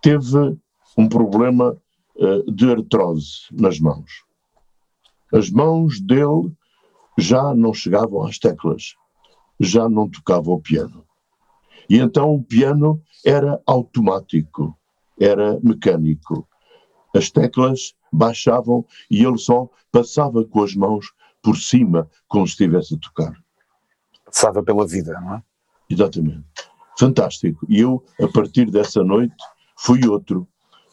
teve 0.02 0.58
um 0.98 1.08
problema 1.08 1.78
de 2.48 2.72
artrose 2.72 3.42
nas 3.52 3.80
mãos 3.80 4.28
as 5.32 5.50
mãos 5.50 6.00
dele 6.00 6.52
já 7.18 7.54
não 7.54 7.74
chegavam 7.74 8.24
às 8.24 8.38
teclas, 8.38 8.96
já 9.60 9.90
não 9.90 10.10
tocava 10.10 10.52
o 10.52 10.62
piano. 10.62 11.06
E 11.90 11.98
então 11.98 12.34
o 12.34 12.44
piano 12.44 13.02
era 13.26 13.62
automático, 13.66 14.78
era 15.20 15.60
mecânico. 15.62 16.48
As 17.16 17.30
teclas 17.30 17.96
baixavam 18.12 18.86
e 19.10 19.24
ele 19.24 19.38
só 19.38 19.70
passava 19.92 20.46
com 20.46 20.64
as 20.64 20.76
mãos 20.76 21.12
por 21.42 21.58
cima, 21.58 22.10
como 22.28 22.46
se 22.46 22.54
estivesse 22.54 22.96
a 22.96 23.00
tocar. 23.00 23.34
Passava 24.26 24.62
pela 24.64 24.86
vida, 24.86 25.20
não 25.20 25.36
é? 25.36 25.44
Exatamente. 25.90 26.46
Fantástico. 27.00 27.66
E 27.70 27.80
eu, 27.80 28.04
a 28.22 28.28
partir 28.28 28.70
dessa 28.70 29.04
noite, 29.04 29.36
fui 29.78 30.06
outro, 30.08 30.48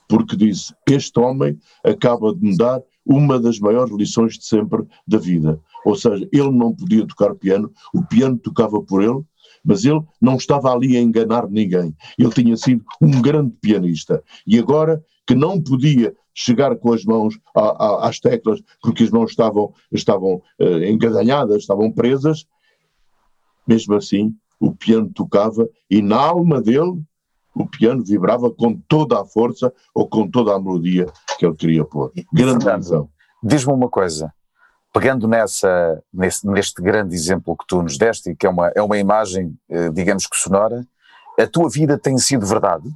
porque 0.09 0.37
disse: 0.37 0.75
Este 0.89 1.19
homem 1.19 1.59
acaba 1.85 2.35
de 2.35 2.41
me 2.41 2.57
dar 2.57 2.83
uma 3.05 3.39
das 3.39 3.59
maiores 3.59 3.95
lições 3.95 4.39
de 4.39 4.45
sempre 4.45 4.85
da 5.07 5.19
vida. 5.19 5.61
Ou 5.85 5.95
seja, 5.95 6.27
ele 6.33 6.51
não 6.51 6.75
podia 6.75 7.07
tocar 7.07 7.35
piano, 7.35 7.71
o 7.95 8.03
piano 8.03 8.39
tocava 8.39 8.81
por 8.83 9.03
ele, 9.03 9.23
mas 9.63 9.85
ele 9.85 10.01
não 10.21 10.37
estava 10.37 10.73
ali 10.73 10.97
a 10.97 11.01
enganar 11.01 11.49
ninguém. 11.49 11.95
Ele 12.19 12.31
tinha 12.31 12.57
sido 12.57 12.85
um 13.01 13.21
grande 13.21 13.53
pianista. 13.61 14.23
E 14.47 14.59
agora 14.59 15.03
que 15.27 15.35
não 15.35 15.61
podia 15.61 16.15
chegar 16.35 16.77
com 16.77 16.93
as 16.93 17.05
mãos 17.05 17.39
a, 17.55 17.61
a, 17.61 18.09
às 18.09 18.19
teclas, 18.19 18.61
porque 18.83 19.05
as 19.05 19.11
mãos 19.11 19.31
estavam, 19.31 19.73
estavam 19.93 20.43
uh, 20.61 20.85
engadanhadas, 20.85 21.59
estavam 21.59 21.93
presas, 21.93 22.47
mesmo 23.67 23.95
assim 23.95 24.35
o 24.61 24.75
piano 24.75 25.11
tocava 25.13 25.69
e 25.91 26.01
na 26.01 26.17
alma 26.17 26.61
dele 26.61 27.03
o 27.55 27.67
piano 27.67 28.05
vibrava 28.05 28.51
com 28.51 28.77
toda 28.89 29.21
a 29.21 29.25
força 29.25 29.73
ou 29.95 30.09
com 30.09 30.29
toda 30.29 30.55
a 30.55 30.61
melodia 30.61 31.07
que 31.39 31.47
ele 31.47 31.55
queria 31.55 31.85
pôr. 31.85 32.13
Grande 32.33 32.65
razão. 32.65 33.09
Diz-me 33.43 33.73
uma 33.73 33.89
coisa, 33.89 34.33
pegando 34.93 35.29
nessa, 35.29 36.03
nesse, 36.13 36.47
neste 36.47 36.83
grande 36.83 37.15
exemplo 37.15 37.57
que 37.57 37.67
tu 37.67 37.83
nos 37.83 37.97
deste, 37.97 38.31
e 38.31 38.37
que 38.37 38.47
é 38.47 38.51
uma, 38.51 38.69
é 38.75 38.83
uma 38.83 38.99
imagem, 38.99 39.57
eh, 39.69 39.91
digamos 39.91 40.27
que 40.27 40.37
sonora, 40.37 40.87
a 41.39 41.47
tua 41.47 41.69
vida 41.69 41.99
tem 41.99 42.17
sido 42.19 42.47
verdade? 42.47 42.89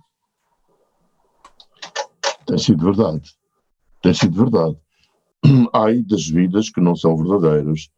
Tem 2.47 2.57
sido 2.57 2.85
verdade. 2.85 3.31
Tem 4.03 4.15
sido 4.15 4.37
verdade. 4.37 4.77
Ai 5.75 6.03
das 6.03 6.27
vidas 6.27 6.71
que 6.71 6.81
não 6.81 6.97
são 6.97 7.17
verdadeiras. 7.17 7.91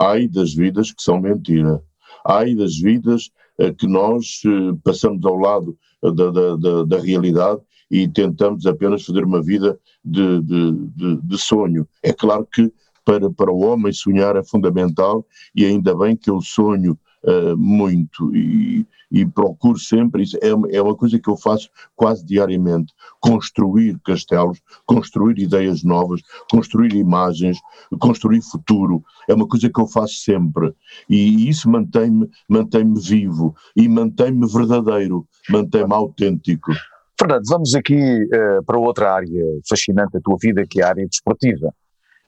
Ai 0.00 0.26
das 0.26 0.54
vidas 0.54 0.92
que 0.92 1.02
são 1.02 1.20
mentira. 1.20 1.82
Ai 2.24 2.54
das 2.54 2.78
vidas 2.78 3.30
eh, 3.58 3.72
que 3.72 3.86
nós 3.86 4.40
eh, 4.46 4.78
passamos 4.82 5.24
ao 5.26 5.36
lado 5.36 5.76
da, 6.02 6.10
da, 6.10 6.56
da, 6.56 6.84
da 6.84 6.98
realidade 6.98 7.60
e 7.90 8.06
tentamos 8.06 8.66
apenas 8.66 9.04
fazer 9.04 9.24
uma 9.24 9.42
vida 9.42 9.78
de, 10.04 10.42
de, 10.42 10.72
de, 10.94 11.16
de 11.22 11.38
sonho. 11.38 11.88
É 12.02 12.12
claro 12.12 12.46
que 12.46 12.72
para, 13.04 13.30
para 13.30 13.50
o 13.50 13.60
homem 13.60 13.92
sonhar 13.92 14.36
é 14.36 14.44
fundamental 14.44 15.26
e 15.54 15.64
ainda 15.64 15.96
bem 15.96 16.14
que 16.14 16.30
eu 16.30 16.40
sonho 16.40 16.98
uh, 17.24 17.56
muito 17.56 18.34
e, 18.34 18.86
e, 19.10 19.26
procuro 19.26 19.78
sempre, 19.78 20.22
isso 20.22 20.36
é, 20.42 20.76
é 20.76 20.82
uma 20.82 20.94
coisa 20.94 21.18
que 21.18 21.28
eu 21.28 21.36
faço 21.36 21.68
quase 21.96 22.24
diariamente, 22.24 22.92
construir 23.20 23.98
castelos, 24.04 24.60
construir 24.86 25.38
ideias 25.38 25.82
novas, 25.82 26.20
construir 26.50 26.94
imagens, 26.94 27.58
construir 28.00 28.42
futuro, 28.42 29.02
é 29.28 29.34
uma 29.34 29.46
coisa 29.46 29.70
que 29.70 29.80
eu 29.80 29.86
faço 29.86 30.14
sempre 30.14 30.74
e 31.08 31.48
isso 31.48 31.68
mantém-me 31.68 32.28
mantém 32.48 32.92
vivo 32.94 33.54
e 33.76 33.88
mantém-me 33.88 34.46
verdadeiro, 34.46 35.26
mantém-me 35.48 35.94
autêntico. 35.94 36.72
Fernando, 37.18 37.42
vamos 37.48 37.74
aqui 37.74 38.24
uh, 38.24 38.64
para 38.64 38.78
outra 38.78 39.12
área 39.12 39.44
fascinante 39.68 40.12
da 40.12 40.20
tua 40.20 40.36
vida, 40.40 40.64
que 40.68 40.80
é 40.80 40.84
a 40.84 40.88
área 40.88 41.06
desportiva. 41.06 41.74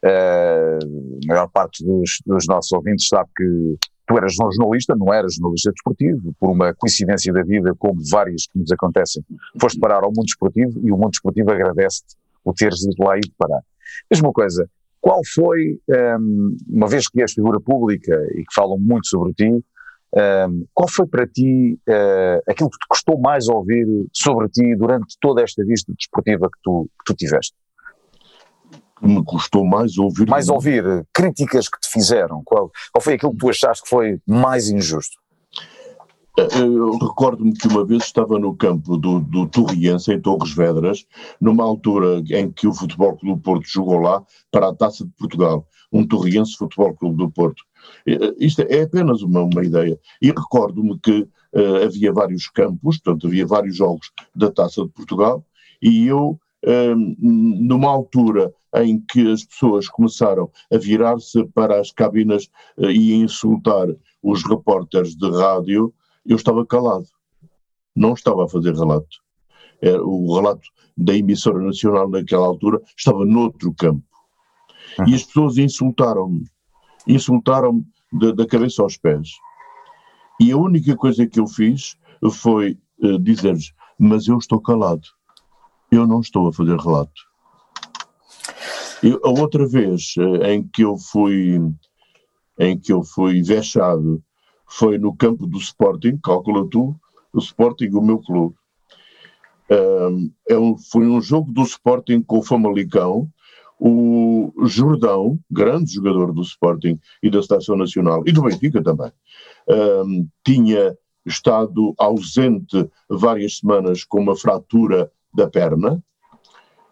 Uh, 0.04 1.20
a 1.24 1.28
maior 1.28 1.48
parte 1.48 1.84
dos, 1.84 2.18
dos, 2.26 2.46
nossos 2.48 2.72
ouvintes 2.72 3.06
sabe 3.06 3.28
que 3.36 3.76
tu 4.10 4.18
eras 4.18 4.34
um 4.42 4.50
jornalista, 4.50 4.96
não 4.96 5.14
eras 5.14 5.34
jornalista 5.34 5.70
desportivo, 5.70 6.34
por 6.40 6.50
uma 6.50 6.74
coincidência 6.74 7.32
da 7.32 7.42
vida, 7.42 7.72
como 7.78 8.00
várias 8.10 8.46
que 8.46 8.58
nos 8.58 8.72
acontecem, 8.72 9.22
foste 9.60 9.78
parar 9.78 10.02
ao 10.02 10.10
mundo 10.10 10.24
desportivo 10.24 10.80
e 10.82 10.90
o 10.90 10.96
mundo 10.96 11.10
desportivo 11.10 11.52
agradece-te 11.52 12.16
o 12.44 12.52
teres 12.52 12.82
ido 12.82 13.04
lá 13.04 13.16
e 13.16 13.20
de 13.20 13.30
parar. 13.38 13.60
Mesma 14.10 14.32
coisa, 14.32 14.68
qual 15.00 15.20
foi, 15.32 15.78
um, 16.18 16.56
uma 16.68 16.88
vez 16.88 17.08
que 17.08 17.22
és 17.22 17.32
figura 17.32 17.60
pública 17.60 18.12
e 18.34 18.38
que 18.38 18.52
falam 18.52 18.78
muito 18.78 19.06
sobre 19.06 19.32
ti, 19.32 19.48
um, 19.48 20.66
qual 20.74 20.88
foi 20.90 21.06
para 21.06 21.24
ti 21.28 21.78
uh, 21.88 22.50
aquilo 22.50 22.68
que 22.68 22.78
te 22.78 22.88
custou 22.88 23.16
mais 23.20 23.48
ouvir 23.48 23.86
sobre 24.12 24.48
ti 24.48 24.74
durante 24.74 25.16
toda 25.20 25.40
esta 25.40 25.64
vista 25.64 25.92
desportiva 25.96 26.48
que 26.48 26.58
tu, 26.64 26.90
que 26.98 27.12
tu 27.12 27.16
tiveste? 27.16 27.54
Me 29.02 29.24
custou 29.24 29.64
mais 29.64 29.98
ouvir. 29.98 30.28
Mais 30.28 30.48
ouvir 30.48 31.06
críticas 31.12 31.68
que 31.68 31.80
te 31.80 31.88
fizeram. 31.88 32.42
Qual, 32.44 32.70
qual 32.92 33.02
foi 33.02 33.14
aquilo 33.14 33.32
que 33.32 33.38
tu 33.38 33.48
achaste 33.48 33.82
que 33.84 33.88
foi 33.88 34.20
mais 34.26 34.68
injusto? 34.68 35.16
Eh, 36.38 36.58
eu 36.58 36.92
recordo-me 36.98 37.52
que 37.52 37.68
uma 37.68 37.84
vez 37.84 38.04
estava 38.04 38.38
no 38.38 38.54
campo 38.56 38.96
do, 38.96 39.20
do 39.20 39.46
Torriense, 39.48 40.12
em 40.12 40.20
Torres 40.20 40.54
Vedras, 40.54 41.04
numa 41.40 41.64
altura 41.64 42.22
em 42.30 42.50
que 42.50 42.66
o 42.66 42.72
Futebol 42.72 43.16
Clube 43.16 43.40
do 43.40 43.42
Porto 43.42 43.66
jogou 43.66 43.98
lá 43.98 44.22
para 44.50 44.68
a 44.68 44.74
Taça 44.74 45.04
de 45.04 45.10
Portugal, 45.18 45.66
um 45.92 46.06
Torriense 46.06 46.56
Futebol 46.56 46.94
Clube 46.94 47.16
do 47.16 47.30
Porto. 47.30 47.62
Eh, 48.06 48.34
isto 48.38 48.62
é 48.62 48.82
apenas 48.82 49.22
uma, 49.22 49.42
uma 49.42 49.64
ideia. 49.64 49.98
E 50.22 50.28
recordo-me 50.28 50.98
que 51.00 51.22
uh, 51.52 51.84
havia 51.84 52.12
vários 52.12 52.48
campos, 52.48 52.98
portanto 52.98 53.26
havia 53.26 53.46
vários 53.46 53.76
jogos 53.76 54.10
da 54.34 54.50
Taça 54.50 54.82
de 54.82 54.90
Portugal, 54.90 55.44
e 55.82 56.06
eu 56.06 56.38
numa 57.18 57.88
altura 57.88 58.52
em 58.76 59.00
que 59.00 59.30
as 59.30 59.44
pessoas 59.44 59.88
começaram 59.88 60.50
a 60.72 60.78
virar-se 60.78 61.44
para 61.46 61.80
as 61.80 61.90
cabinas 61.90 62.48
uh, 62.76 62.90
e 62.90 63.14
insultar 63.14 63.88
os 64.22 64.44
repórteres 64.44 65.16
de 65.16 65.30
rádio, 65.30 65.92
eu 66.26 66.36
estava 66.36 66.64
calado. 66.64 67.06
Não 67.94 68.12
estava 68.12 68.44
a 68.44 68.48
fazer 68.48 68.74
relato. 68.74 69.18
Era, 69.82 70.02
o 70.02 70.34
relato 70.34 70.68
da 70.96 71.14
emissora 71.14 71.60
nacional 71.60 72.08
naquela 72.08 72.46
altura 72.46 72.80
estava 72.96 73.24
noutro 73.24 73.74
campo. 73.74 74.04
Uhum. 74.98 75.08
E 75.08 75.14
as 75.14 75.24
pessoas 75.24 75.58
insultaram-me. 75.58 76.44
Insultaram-me 77.06 77.84
da 78.12 78.46
cabeça 78.46 78.82
aos 78.82 78.96
pés. 78.96 79.30
E 80.40 80.52
a 80.52 80.56
única 80.56 80.96
coisa 80.96 81.26
que 81.26 81.40
eu 81.40 81.46
fiz 81.46 81.96
foi 82.32 82.78
uh, 83.02 83.18
dizer-lhes: 83.18 83.72
Mas 83.98 84.26
eu 84.28 84.36
estou 84.38 84.60
calado 84.60 85.08
eu 85.90 86.06
não 86.06 86.20
estou 86.20 86.48
a 86.48 86.52
fazer 86.52 86.78
relato. 86.78 87.29
A 89.02 89.28
outra 89.30 89.66
vez 89.66 90.14
eh, 90.18 90.54
em 90.54 90.62
que 90.62 90.82
eu 90.82 90.96
fui 90.98 91.58
em 92.58 92.78
que 92.78 92.92
eu 92.92 93.02
fui 93.02 93.42
vexado 93.42 94.22
foi 94.66 94.98
no 94.98 95.16
campo 95.16 95.46
do 95.46 95.58
Sporting, 95.58 96.18
calcula 96.22 96.68
tu, 96.68 96.94
o 97.32 97.38
Sporting, 97.38 97.88
o 97.88 98.02
meu 98.02 98.18
clube. 98.18 98.54
Um, 99.70 100.30
é 100.48 100.58
um, 100.58 100.76
foi 100.76 101.06
um 101.06 101.20
jogo 101.20 101.50
do 101.52 101.62
Sporting 101.62 102.22
com 102.22 102.38
o 102.38 102.42
Famalicão, 102.42 103.28
o 103.78 104.52
Jordão, 104.66 105.38
grande 105.50 105.94
jogador 105.94 106.32
do 106.34 106.42
Sporting 106.42 107.00
e 107.22 107.30
da 107.30 107.42
Seleção 107.42 107.76
Nacional, 107.76 108.22
e 108.26 108.32
do 108.32 108.42
Benfica 108.42 108.82
também, 108.82 109.10
um, 109.68 110.28
tinha 110.44 110.94
estado 111.24 111.94
ausente 111.98 112.88
várias 113.08 113.58
semanas 113.58 114.04
com 114.04 114.20
uma 114.20 114.36
fratura 114.36 115.10
da 115.32 115.48
perna, 115.48 116.02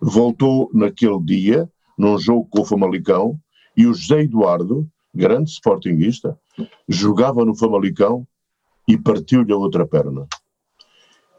voltou 0.00 0.70
naquele 0.72 1.20
dia, 1.22 1.70
num 1.98 2.18
jogo 2.18 2.46
com 2.48 2.62
o 2.62 2.64
Famalicão, 2.64 3.38
e 3.76 3.86
o 3.86 3.92
José 3.92 4.22
Eduardo, 4.22 4.88
grande 5.14 5.50
sportinguista, 5.50 6.38
jogava 6.88 7.44
no 7.44 7.54
Famalicão 7.54 8.26
e 8.86 8.96
partiu-lhe 8.96 9.52
a 9.52 9.56
outra 9.56 9.86
perna. 9.86 10.26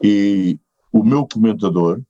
E 0.02 0.58
o 0.92 1.02
meu 1.02 1.26
comentador 1.26 2.00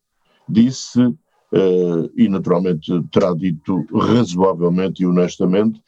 disse, 0.49 1.01
uh, 1.01 2.11
e 2.17 2.29
naturalmente 2.29 2.91
terá 3.11 3.33
dito 3.35 3.85
razoavelmente 3.93 5.03
e 5.03 5.07
honestamente, 5.07 5.81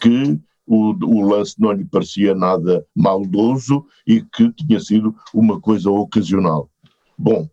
que 0.00 0.38
o, 0.66 0.90
o, 1.04 1.28
lance 1.28 1.54
não 1.58 1.72
lhe 1.72 1.84
parecia 1.84 2.34
nada 2.34 2.86
maldoso 2.94 3.84
e 4.06 4.22
que 4.22 4.52
tinha 4.52 4.80
sido 4.80 5.14
uma 5.34 5.60
coisa 5.60 5.90
ocasional. 5.90 6.70
Bom, 7.18 7.48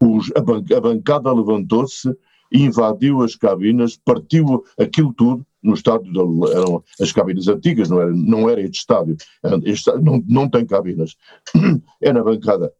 os, 0.00 0.30
a, 0.36 0.40
ban 0.40 0.62
a 0.76 0.80
bancada 0.80 1.32
levantou-se, 1.32 2.14
invadiu 2.52 3.22
as 3.22 3.34
cabinas, 3.34 3.96
partiu 3.96 4.64
aquilo 4.78 5.12
tudo 5.12 5.46
no 5.62 5.74
estádio, 5.74 6.12
de, 6.12 6.52
eram 6.52 6.82
as 7.00 7.12
cabinas 7.12 7.48
antigas, 7.48 7.90
não 7.90 8.00
era, 8.00 8.12
não 8.12 8.48
era 8.48 8.60
este 8.60 8.78
estádio, 8.78 9.16
este, 9.64 9.90
não, 9.98 10.22
não 10.26 10.48
tem 10.48 10.64
cabinas, 10.64 11.16
é 12.00 12.12
na 12.12 12.22
bancada. 12.22 12.72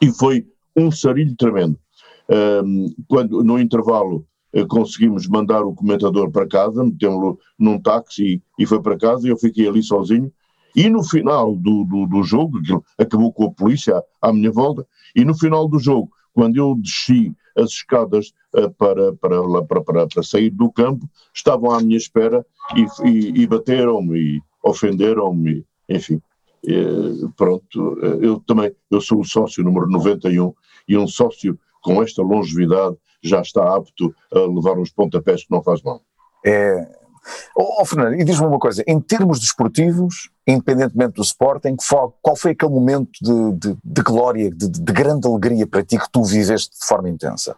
E 0.00 0.10
foi 0.12 0.46
um 0.76 0.90
sarilho 0.90 1.34
tremendo. 1.36 1.78
Um, 2.28 2.94
quando 3.08 3.42
no 3.42 3.58
intervalo 3.58 4.26
uh, 4.54 4.66
conseguimos 4.66 5.26
mandar 5.26 5.62
o 5.62 5.74
comentador 5.74 6.30
para 6.30 6.46
casa, 6.46 6.84
metemos-lo 6.84 7.38
num 7.58 7.80
táxi 7.80 8.42
e, 8.58 8.62
e 8.62 8.66
foi 8.66 8.82
para 8.82 8.98
casa, 8.98 9.26
e 9.26 9.30
eu 9.30 9.38
fiquei 9.38 9.66
ali 9.66 9.82
sozinho. 9.82 10.30
E 10.74 10.90
no 10.90 11.02
final 11.02 11.56
do, 11.56 11.84
do, 11.84 12.06
do 12.06 12.22
jogo, 12.22 12.60
acabou 12.98 13.32
com 13.32 13.46
a 13.46 13.50
polícia 13.50 13.96
à, 14.20 14.28
à 14.28 14.32
minha 14.32 14.52
volta, 14.52 14.86
e 15.14 15.24
no 15.24 15.34
final 15.34 15.66
do 15.66 15.78
jogo 15.78 16.10
quando 16.36 16.58
eu 16.58 16.76
desci 16.76 17.34
as 17.56 17.70
escadas 17.70 18.30
uh, 18.56 18.70
para, 18.72 19.12
para, 19.14 19.42
para, 19.66 19.82
para, 19.82 20.06
para, 20.06 20.22
sair 20.22 20.50
do 20.50 20.70
campo, 20.70 21.08
estavam 21.34 21.70
à 21.70 21.80
minha 21.80 21.96
espera 21.96 22.44
e, 22.74 23.08
e, 23.08 23.42
e 23.42 23.46
bateram-me 23.46 24.18
e 24.18 24.42
ofenderam-me, 24.62 25.64
enfim. 25.88 26.20
pronto, 27.36 27.98
eu 28.20 28.40
também, 28.40 28.74
eu 28.90 29.00
sou 29.00 29.20
o 29.20 29.24
sócio 29.24 29.62
número 29.62 29.88
91 29.88 30.52
e 30.88 30.96
um 30.96 31.06
sócio 31.06 31.58
com 31.82 32.02
esta 32.02 32.22
longevidade 32.22 32.96
já 33.22 33.40
está 33.40 33.76
apto 33.76 34.14
a 34.32 34.40
levar 34.40 34.78
uns 34.78 34.90
pontapés 34.90 35.44
que 35.44 35.50
não 35.50 35.62
faz 35.62 35.82
mal. 35.82 36.02
É, 36.44 36.88
oh, 37.54 37.84
Fernando, 37.84 38.14
e 38.14 38.24
diz-me 38.24 38.46
uma 38.46 38.58
coisa, 38.58 38.82
em 38.86 39.00
termos 39.00 39.40
desportivos, 39.40 40.30
independentemente 40.46 41.14
do 41.14 41.22
Sporting, 41.22 41.76
qual 42.22 42.36
foi 42.36 42.52
aquele 42.52 42.72
momento 42.72 43.10
de, 43.20 43.52
de, 43.52 43.78
de 43.84 44.02
glória, 44.02 44.50
de, 44.50 44.68
de, 44.68 44.92
grande 44.92 45.26
alegria 45.26 45.66
para 45.66 45.84
ti 45.84 45.98
que 45.98 46.10
tu 46.10 46.22
viveste 46.22 46.78
de 46.78 46.86
forma 46.86 47.08
intensa? 47.08 47.56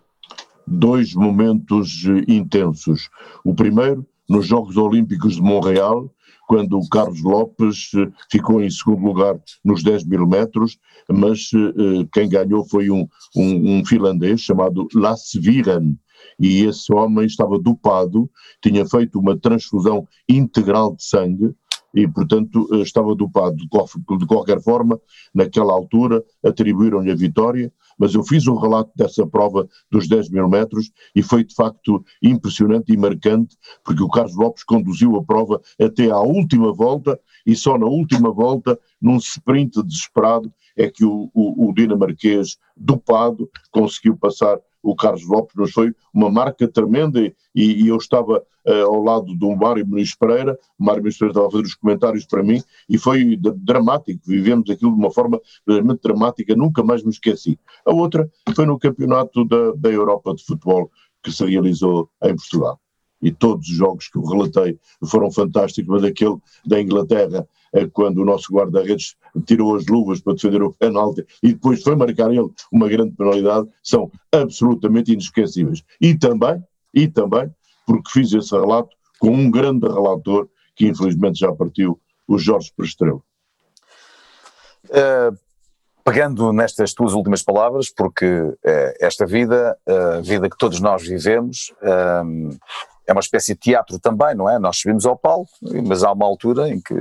Dois 0.71 1.15
momentos 1.15 2.05
eh, 2.07 2.31
intensos. 2.31 3.09
O 3.43 3.55
primeiro, 3.55 4.07
nos 4.29 4.47
Jogos 4.47 4.77
Olímpicos 4.77 5.37
de 5.37 5.43
Montreal, 5.43 6.13
quando 6.47 6.79
o 6.79 6.89
Carlos 6.91 7.23
Lopes 7.23 7.91
eh, 7.95 8.11
ficou 8.31 8.63
em 8.63 8.71
segundo 8.71 9.03
lugar 9.03 9.41
nos 9.65 9.83
10 9.83 10.05
mil 10.05 10.27
metros, 10.27 10.79
mas 11.09 11.51
eh, 11.55 12.07
quem 12.13 12.29
ganhou 12.29 12.69
foi 12.69 12.91
um, 12.91 13.09
um, 13.35 13.79
um 13.79 13.85
finlandês 13.85 14.43
chamado 14.43 14.87
Lasse 14.95 15.41
Viren, 15.41 15.97
e 16.39 16.65
esse 16.65 16.93
homem 16.93 17.25
estava 17.25 17.59
dopado, 17.59 18.31
tinha 18.63 18.87
feito 18.87 19.19
uma 19.19 19.39
transfusão 19.39 20.07
integral 20.29 20.95
de 20.95 21.05
sangue 21.05 21.55
e, 21.99 22.07
portanto, 22.07 22.69
eh, 22.73 22.83
estava 22.83 23.13
dopado. 23.13 23.57
De 23.57 24.27
qualquer 24.27 24.63
forma, 24.63 25.01
naquela 25.35 25.73
altura, 25.73 26.23
atribuíram-lhe 26.45 27.11
a 27.11 27.17
vitória, 27.17 27.73
mas 27.99 28.15
eu 28.15 28.23
fiz 28.23 28.47
um 28.47 28.55
relato 28.55 28.93
dessa 28.95 29.27
prova 29.27 29.69
dos 29.91 30.07
10 30.07 30.31
mil 30.31 30.49
metros 30.49 30.93
e 31.13 31.25
foi 31.25 31.43
de 31.43 31.53
facto 31.53 32.05
impressionante 32.23 32.93
e 32.93 32.97
marcante, 32.97 33.57
porque 33.83 34.01
o 34.01 34.09
Carlos 34.09 34.37
Lopes 34.37 34.63
conduziu 34.63 35.17
a 35.17 35.25
prova 35.25 35.61
até 35.81 36.09
à 36.09 36.21
última 36.21 36.73
volta 36.73 37.19
e 37.45 37.57
só 37.57 37.77
na 37.77 37.87
última 37.87 38.31
volta, 38.31 38.79
num 39.03 39.17
sprint 39.17 39.83
desesperado, 39.83 40.53
é 40.77 40.89
que 40.89 41.05
o, 41.05 41.29
o, 41.35 41.69
o 41.69 41.75
dinamarquês 41.75 42.59
dopado 42.77 43.51
conseguiu 43.73 44.17
passar 44.17 44.61
o 44.91 44.97
Carlos 44.97 45.27
Lopes, 45.27 45.55
mas 45.55 45.71
foi 45.71 45.95
uma 46.13 46.31
marca 46.31 46.67
tremenda 46.67 47.21
e, 47.21 47.35
e 47.55 47.89
eu 47.89 47.97
estava 47.97 48.43
uh, 48.67 48.87
ao 48.87 49.03
lado 49.03 49.35
do 49.35 49.55
Mário 49.55 49.87
Muniz 49.87 50.15
Pereira, 50.15 50.59
o 50.79 50.85
Mário 50.85 51.03
Muniz 51.03 51.19
Pereira 51.19 51.33
estava 51.33 51.49
a 51.49 51.51
fazer 51.51 51.65
os 51.65 51.75
comentários 51.75 52.25
para 52.25 52.43
mim 52.43 52.63
e 52.89 52.97
foi 52.97 53.37
dramático, 53.37 54.21
vivemos 54.27 54.71
aquilo 54.71 54.93
de 54.93 54.99
uma 54.99 55.11
forma 55.11 55.41
realmente 55.67 56.01
dramática, 56.03 56.57
nunca 56.57 56.83
mais 56.83 57.03
me 57.03 57.11
esqueci. 57.11 57.59
A 57.85 57.93
outra 57.93 58.29
foi 58.55 58.65
no 58.65 58.79
campeonato 58.79 59.45
da, 59.45 59.73
da 59.73 59.91
Europa 59.91 60.35
de 60.35 60.45
futebol 60.45 60.91
que 61.23 61.31
se 61.31 61.45
realizou 61.45 62.09
em 62.23 62.35
Portugal. 62.35 62.81
E 63.21 63.33
todos 63.33 63.69
os 63.69 63.75
jogos 63.77 64.09
que 64.09 64.17
eu 64.17 64.23
relatei 64.23 64.79
foram 65.05 65.31
fantásticos, 65.31 65.91
mas 65.93 66.05
aquele 66.05 66.37
da 66.65 66.81
Inglaterra, 66.81 67.47
quando 67.93 68.19
o 68.19 68.25
nosso 68.25 68.53
guarda-redes 68.53 69.17
tirou 69.47 69.77
as 69.77 69.87
luvas 69.87 70.21
para 70.21 70.35
defender 70.35 70.63
o 70.63 70.73
penalti 70.73 71.25
e 71.43 71.53
depois 71.53 71.83
foi 71.83 71.95
marcar 71.97 72.31
ele 72.31 72.49
uma 72.73 72.89
grande 72.89 73.15
penalidade, 73.15 73.69
são 73.83 74.11
absolutamente 74.33 75.13
inesquecíveis. 75.13 75.83
E 76.01 76.17
também, 76.17 76.63
e 76.95 77.09
também, 77.09 77.51
porque 77.87 78.11
fiz 78.11 78.33
esse 78.33 78.55
relato 78.55 78.91
com 79.19 79.31
um 79.31 79.51
grande 79.51 79.87
relator 79.87 80.49
que 80.79 80.87
infelizmente 80.87 81.41
já 81.41 81.53
partiu, 81.53 82.01
o 82.27 82.39
Jorge 82.39 82.73
Prestrelo. 82.75 83.23
Uh, 84.85 85.37
pegando 86.05 86.53
nestas 86.53 86.95
tuas 86.95 87.13
últimas 87.13 87.43
palavras, 87.43 87.91
porque 87.91 88.27
uh, 88.27 88.57
esta 89.01 89.27
vida, 89.27 89.77
a 89.87 90.19
uh, 90.19 90.23
vida 90.23 90.49
que 90.49 90.57
todos 90.57 90.81
nós 90.81 91.03
vivemos, 91.03 91.73
é 93.09 93.13
uma 93.13 93.21
espécie 93.21 93.55
de 93.55 93.61
teatro 93.61 93.99
também, 93.99 94.35
não 94.35 94.51
é? 94.51 94.59
Nós 94.59 94.77
subimos 94.77 95.07
ao 95.07 95.17
palco, 95.17 95.51
mas 95.87 96.05
há 96.05 96.13
uma 96.13 96.27
altura 96.27 96.69
em 96.69 96.79
que 96.79 96.95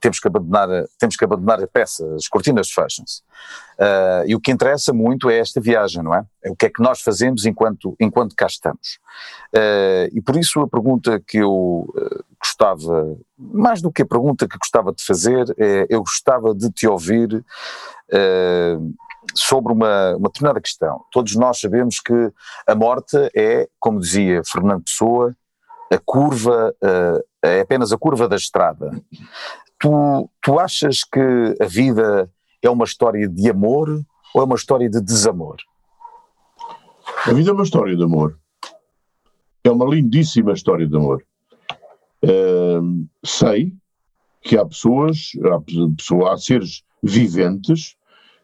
temos 0.00 0.18
que 0.18 0.26
abandonar, 0.26 0.68
temos 0.98 1.14
que 1.14 1.24
abandonar 1.24 1.62
a 1.62 1.68
peça, 1.68 2.04
as 2.16 2.26
cortinas 2.26 2.68
fecham-se. 2.68 3.20
Uh, 3.78 4.26
e 4.26 4.34
o 4.34 4.40
que 4.40 4.50
interessa 4.50 4.92
muito 4.92 5.30
é 5.30 5.38
esta 5.38 5.60
viagem, 5.60 6.02
não 6.02 6.12
é? 6.12 6.24
É 6.42 6.50
o 6.50 6.56
que 6.56 6.66
é 6.66 6.68
que 6.68 6.82
nós 6.82 7.00
fazemos 7.00 7.46
enquanto, 7.46 7.94
enquanto 8.00 8.34
cá 8.34 8.46
estamos. 8.46 8.98
Uh, 9.54 10.10
e 10.12 10.20
por 10.20 10.36
isso 10.36 10.60
a 10.60 10.68
pergunta 10.68 11.22
que 11.24 11.38
eu 11.38 11.52
uh, 11.88 12.24
gostava, 12.40 13.16
mais 13.38 13.80
do 13.80 13.92
que 13.92 14.02
a 14.02 14.06
pergunta 14.06 14.48
que 14.48 14.58
gostava 14.58 14.92
de 14.92 15.04
fazer, 15.04 15.44
é 15.56 15.86
eu 15.88 16.00
gostava 16.00 16.52
de 16.52 16.72
te 16.72 16.88
ouvir 16.88 17.44
sobre 19.34 19.72
uma, 19.72 20.16
uma 20.16 20.28
determinada 20.28 20.60
questão. 20.60 21.04
Todos 21.10 21.34
nós 21.36 21.60
sabemos 21.60 22.00
que 22.00 22.32
a 22.66 22.74
morte 22.74 23.16
é, 23.34 23.68
como 23.78 24.00
dizia 24.00 24.42
Fernando 24.44 24.84
Pessoa, 24.84 25.34
a 25.92 25.98
curva, 25.98 26.74
uh, 26.82 27.24
é 27.42 27.60
apenas 27.60 27.92
a 27.92 27.98
curva 27.98 28.26
da 28.26 28.36
estrada. 28.36 28.90
Tu, 29.78 30.30
tu 30.40 30.58
achas 30.58 31.04
que 31.04 31.20
a 31.60 31.66
vida 31.66 32.30
é 32.62 32.70
uma 32.70 32.84
história 32.84 33.28
de 33.28 33.50
amor 33.50 34.02
ou 34.34 34.42
é 34.42 34.44
uma 34.44 34.56
história 34.56 34.88
de 34.88 35.00
desamor? 35.00 35.56
A 37.26 37.32
vida 37.32 37.50
é 37.50 37.52
uma 37.52 37.64
história 37.64 37.94
de 37.94 38.02
amor. 38.02 38.38
É 39.64 39.70
uma 39.70 39.84
lindíssima 39.84 40.52
história 40.52 40.86
de 40.86 40.96
amor. 40.96 41.22
Uh, 42.24 43.06
sei 43.24 43.74
que 44.40 44.56
há 44.56 44.64
pessoas, 44.64 45.32
há, 45.44 45.60
pessoas, 45.96 46.30
há 46.30 46.36
seres 46.38 46.82
viventes 47.02 47.96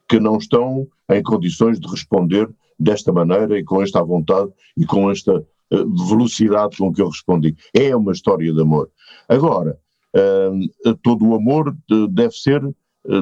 que 0.08 0.20
não 0.20 0.36
estão 0.36 0.86
em 1.10 1.22
condições 1.22 1.80
de 1.80 1.88
responder 1.88 2.48
desta 2.78 3.12
maneira 3.12 3.58
e 3.58 3.64
com 3.64 3.82
esta 3.82 4.02
vontade 4.02 4.50
e 4.76 4.84
com 4.84 5.10
esta 5.10 5.44
velocidade 5.70 6.76
com 6.76 6.92
que 6.92 7.02
eu 7.02 7.08
respondi. 7.08 7.56
É 7.74 7.94
uma 7.94 8.12
história 8.12 8.52
de 8.52 8.60
amor. 8.60 8.90
Agora, 9.28 9.78
uh, 10.16 10.94
todo 11.02 11.26
o 11.26 11.34
amor 11.34 11.76
deve 12.10 12.34
ser, 12.34 12.62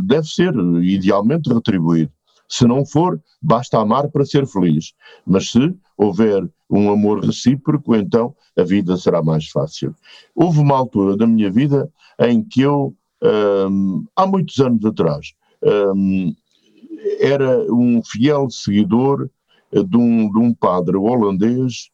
deve 0.02 0.26
ser 0.26 0.54
idealmente 0.82 1.52
retribuído. 1.52 2.12
Se 2.48 2.66
não 2.66 2.84
for, 2.86 3.20
basta 3.42 3.78
amar 3.78 4.08
para 4.08 4.24
ser 4.24 4.46
feliz. 4.46 4.92
Mas 5.26 5.50
se 5.50 5.74
houver 5.96 6.48
um 6.70 6.90
amor 6.90 7.24
recíproco, 7.24 7.94
então 7.94 8.34
a 8.56 8.62
vida 8.62 8.96
será 8.96 9.22
mais 9.22 9.48
fácil. 9.48 9.94
Houve 10.34 10.60
uma 10.60 10.76
altura 10.76 11.16
da 11.16 11.26
minha 11.26 11.50
vida 11.50 11.90
em 12.20 12.42
que 12.42 12.62
eu, 12.62 12.94
um, 13.70 14.04
há 14.14 14.26
muitos 14.26 14.58
anos 14.60 14.84
atrás, 14.84 15.32
um, 15.94 16.34
era 17.20 17.72
um 17.72 18.02
fiel 18.02 18.48
seguidor 18.50 19.28
de 19.72 19.96
um, 19.96 20.30
de 20.30 20.38
um 20.38 20.54
padre 20.54 20.96
holandês 20.96 21.90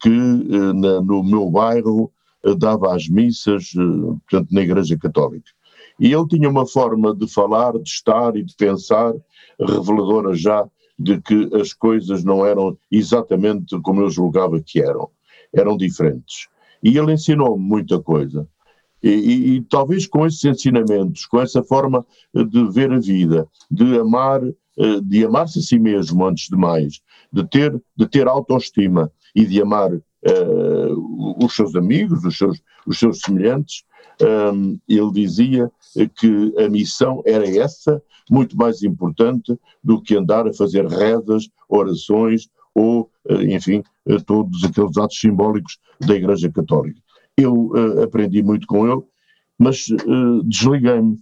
que 0.00 0.08
eh, 0.08 0.72
na, 0.74 1.00
no 1.00 1.22
meu 1.22 1.50
bairro 1.50 2.12
eh, 2.44 2.54
dava 2.54 2.94
as 2.94 3.08
missas, 3.08 3.72
eh, 3.76 4.16
portanto, 4.28 4.48
na 4.52 4.60
Igreja 4.60 4.98
Católica. 4.98 5.50
E 5.98 6.12
ele 6.12 6.26
tinha 6.28 6.48
uma 6.48 6.66
forma 6.66 7.14
de 7.14 7.26
falar, 7.32 7.72
de 7.72 7.88
estar 7.88 8.36
e 8.36 8.42
de 8.42 8.54
pensar 8.54 9.14
reveladora 9.58 10.34
já 10.34 10.66
de 10.98 11.20
que 11.20 11.48
as 11.54 11.72
coisas 11.72 12.24
não 12.24 12.44
eram 12.44 12.76
exatamente 12.90 13.78
como 13.80 14.02
eu 14.02 14.10
julgava 14.10 14.60
que 14.60 14.80
eram, 14.80 15.08
eram 15.52 15.76
diferentes. 15.76 16.48
E 16.82 16.96
ele 16.96 17.12
ensinou-me 17.12 17.62
muita 17.62 18.00
coisa. 18.00 18.48
E, 19.02 19.10
e, 19.10 19.56
e, 19.56 19.62
talvez 19.62 20.06
com 20.06 20.26
esses 20.26 20.44
ensinamentos, 20.44 21.26
com 21.26 21.40
essa 21.40 21.62
forma 21.62 22.06
de 22.32 22.70
ver 22.70 22.92
a 22.92 23.00
vida, 23.00 23.48
de 23.70 23.98
amar, 23.98 24.40
de 25.04 25.24
amar-se 25.24 25.58
a 25.58 25.62
si 25.62 25.78
mesmo 25.78 26.24
antes 26.24 26.48
de 26.48 26.56
mais, 26.56 27.00
de 27.32 27.44
ter, 27.48 27.82
de 27.96 28.06
ter 28.06 28.26
autoestima, 28.26 29.10
e 29.34 29.44
de 29.44 29.60
amar 29.60 29.92
uh, 29.92 31.44
os 31.44 31.54
seus 31.54 31.74
amigos, 31.74 32.24
os 32.24 32.36
seus, 32.36 32.62
os 32.86 32.98
seus 32.98 33.20
semelhantes, 33.20 33.84
um, 34.54 34.78
ele 34.88 35.10
dizia 35.12 35.70
que 36.16 36.54
a 36.58 36.68
missão 36.68 37.22
era 37.26 37.48
essa, 37.48 38.02
muito 38.30 38.56
mais 38.56 38.82
importante 38.82 39.58
do 39.82 40.00
que 40.00 40.16
andar 40.16 40.46
a 40.46 40.52
fazer 40.52 40.86
rezas, 40.86 41.48
orações 41.68 42.48
ou, 42.74 43.10
uh, 43.28 43.42
enfim, 43.42 43.82
uh, 44.06 44.22
todos 44.22 44.62
aqueles 44.64 44.96
atos 44.96 45.18
simbólicos 45.18 45.78
da 46.00 46.14
Igreja 46.14 46.50
Católica. 46.50 47.00
Eu 47.36 47.72
aprendi 48.04 48.42
muito 48.42 48.66
com 48.66 48.86
ele, 48.86 49.00
mas 49.58 49.86
desliguei-me 50.44 51.16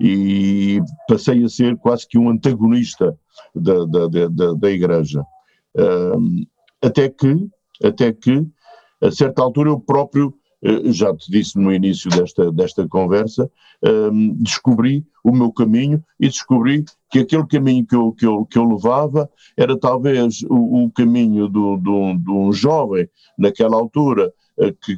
e 0.00 0.80
passei 1.08 1.44
a 1.44 1.48
ser 1.48 1.76
quase 1.76 2.06
que 2.08 2.18
um 2.18 2.30
antagonista 2.30 3.16
da, 3.54 3.84
da, 3.84 4.08
da, 4.08 4.52
da 4.54 4.70
Igreja. 4.70 5.24
Até 6.82 7.08
que, 7.08 7.48
até 7.82 8.12
que, 8.12 8.46
a 9.00 9.10
certa 9.10 9.42
altura, 9.42 9.70
eu 9.70 9.80
próprio, 9.80 10.34
eh, 10.62 10.92
já 10.92 11.14
te 11.14 11.30
disse 11.30 11.58
no 11.58 11.72
início 11.72 12.10
desta, 12.10 12.50
desta 12.52 12.86
conversa, 12.88 13.50
descobri 14.36 15.04
o 15.22 15.32
meu 15.32 15.52
caminho 15.52 16.02
e 16.18 16.26
descobri 16.26 16.84
que 17.10 17.18
aquele 17.18 17.46
caminho 17.46 17.86
que 17.86 17.94
eu, 17.94 18.12
que 18.12 18.26
eu, 18.26 18.44
que 18.46 18.58
eu 18.58 18.64
levava 18.64 19.30
era 19.56 19.78
talvez 19.78 20.42
o, 20.48 20.84
o 20.84 20.90
caminho 20.90 21.46
de 21.46 21.52
do, 21.52 22.14
do, 22.18 22.32
um 22.34 22.52
jovem, 22.52 23.08
naquela 23.38 23.76
altura, 23.76 24.32
eh, 24.58 24.74
que, 24.82 24.96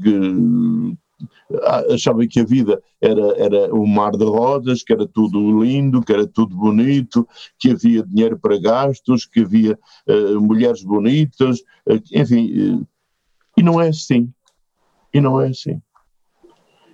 achava 1.92 2.26
que 2.26 2.40
a 2.40 2.44
vida 2.44 2.82
era, 3.00 3.38
era 3.38 3.74
um 3.74 3.86
mar 3.86 4.12
de 4.12 4.24
rosas, 4.24 4.82
que 4.82 4.92
era 4.92 5.06
tudo 5.06 5.62
lindo, 5.62 6.02
que 6.02 6.12
era 6.12 6.26
tudo 6.26 6.56
bonito, 6.56 7.26
que 7.58 7.70
havia 7.70 8.02
dinheiro 8.04 8.38
para 8.38 8.58
gastos, 8.58 9.24
que 9.24 9.40
havia 9.40 9.78
uh, 10.08 10.40
mulheres 10.40 10.82
bonitas, 10.82 11.60
uh, 11.88 12.00
enfim, 12.12 12.74
uh, 12.74 12.88
e 13.56 13.62
não 13.62 13.80
é 13.80 13.88
assim. 13.88 14.32
E 15.14 15.20
não 15.20 15.40
é 15.40 15.48
assim. 15.48 15.80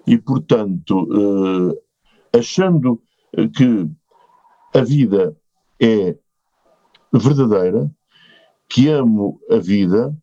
E, 0.06 0.18
portanto, 0.18 1.08
achando 2.36 3.00
que 3.56 3.88
a 4.74 4.82
vida 4.82 5.36
é 5.80 6.16
verdadeira, 7.12 7.90
que 8.68 8.88
amo 8.88 9.40
a 9.50 9.56
vida, 9.56 10.16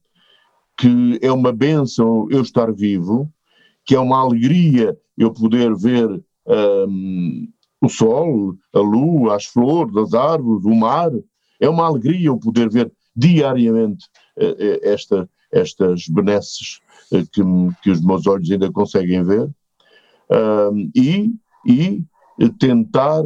que 0.78 1.20
é 1.22 1.32
uma 1.32 1.52
bênção 1.52 2.28
eu 2.32 2.42
estar 2.42 2.72
vivo, 2.74 3.32
que 3.90 3.96
é 3.96 4.00
uma 4.00 4.20
alegria 4.20 4.96
eu 5.18 5.34
poder 5.34 5.76
ver 5.76 6.08
um, 6.46 7.48
o 7.82 7.90
sol, 7.90 8.56
a 8.72 8.78
lua, 8.80 9.36
as 9.36 9.46
flores, 9.46 9.98
as 9.98 10.14
árvores, 10.14 10.64
o 10.64 10.76
mar. 10.76 11.10
É 11.60 11.68
uma 11.68 11.88
alegria 11.88 12.28
eu 12.28 12.38
poder 12.38 12.70
ver 12.70 12.92
diariamente 13.16 14.06
uh, 14.38 14.80
esta, 14.84 15.28
estas 15.52 16.08
benesses 16.08 16.80
uh, 17.12 17.26
que, 17.34 17.42
que 17.82 17.90
os 17.90 18.00
meus 18.00 18.28
olhos 18.28 18.52
ainda 18.52 18.72
conseguem 18.72 19.24
ver. 19.24 19.50
Um, 20.72 20.92
e, 20.96 21.34
e 21.66 22.04
tentar, 22.60 23.24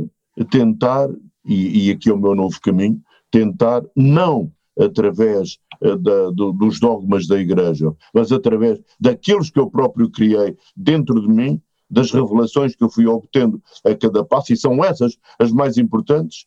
tentar, 0.49 1.09
e, 1.45 1.89
e 1.89 1.91
aqui 1.91 2.09
é 2.09 2.13
o 2.13 2.17
meu 2.17 2.35
novo 2.35 2.57
caminho, 2.61 3.01
tentar 3.29 3.83
não 3.97 4.49
através 4.79 5.59
da, 5.83 6.29
do, 6.31 6.53
dos 6.53 6.79
dogmas 6.79 7.27
da 7.27 7.39
Igreja, 7.39 7.93
mas 8.13 8.31
através 8.31 8.79
daqueles 8.99 9.49
que 9.49 9.59
eu 9.59 9.69
próprio 9.69 10.09
criei 10.09 10.57
dentro 10.75 11.21
de 11.21 11.27
mim, 11.27 11.61
das 11.89 12.11
revelações 12.11 12.75
que 12.75 12.83
eu 12.83 12.89
fui 12.89 13.05
obtendo 13.05 13.61
a 13.85 13.93
cada 13.93 14.23
passo, 14.23 14.53
e 14.53 14.57
são 14.57 14.83
essas 14.83 15.17
as 15.37 15.51
mais 15.51 15.77
importantes, 15.77 16.45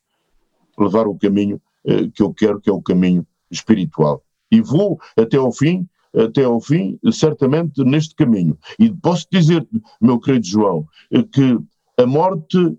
levar 0.79 1.07
o 1.07 1.16
caminho 1.16 1.61
uh, 1.85 2.11
que 2.11 2.22
eu 2.22 2.35
quero, 2.35 2.61
que 2.61 2.68
é 2.68 2.72
o 2.72 2.83
caminho 2.83 3.27
espiritual. 3.51 4.22
E 4.51 4.61
vou 4.61 4.99
até 5.16 5.37
ao 5.37 5.53
fim, 5.53 5.88
até 6.14 6.44
ao 6.44 6.61
fim, 6.61 6.99
certamente 7.12 7.85
neste 7.85 8.14
caminho. 8.14 8.59
E 8.79 8.92
posso 8.92 9.27
dizer, 9.31 9.66
meu 10.01 10.18
querido 10.18 10.46
João, 10.46 10.87
eh, 11.12 11.22
que 11.22 11.59
a 11.99 12.07
morte 12.07 12.77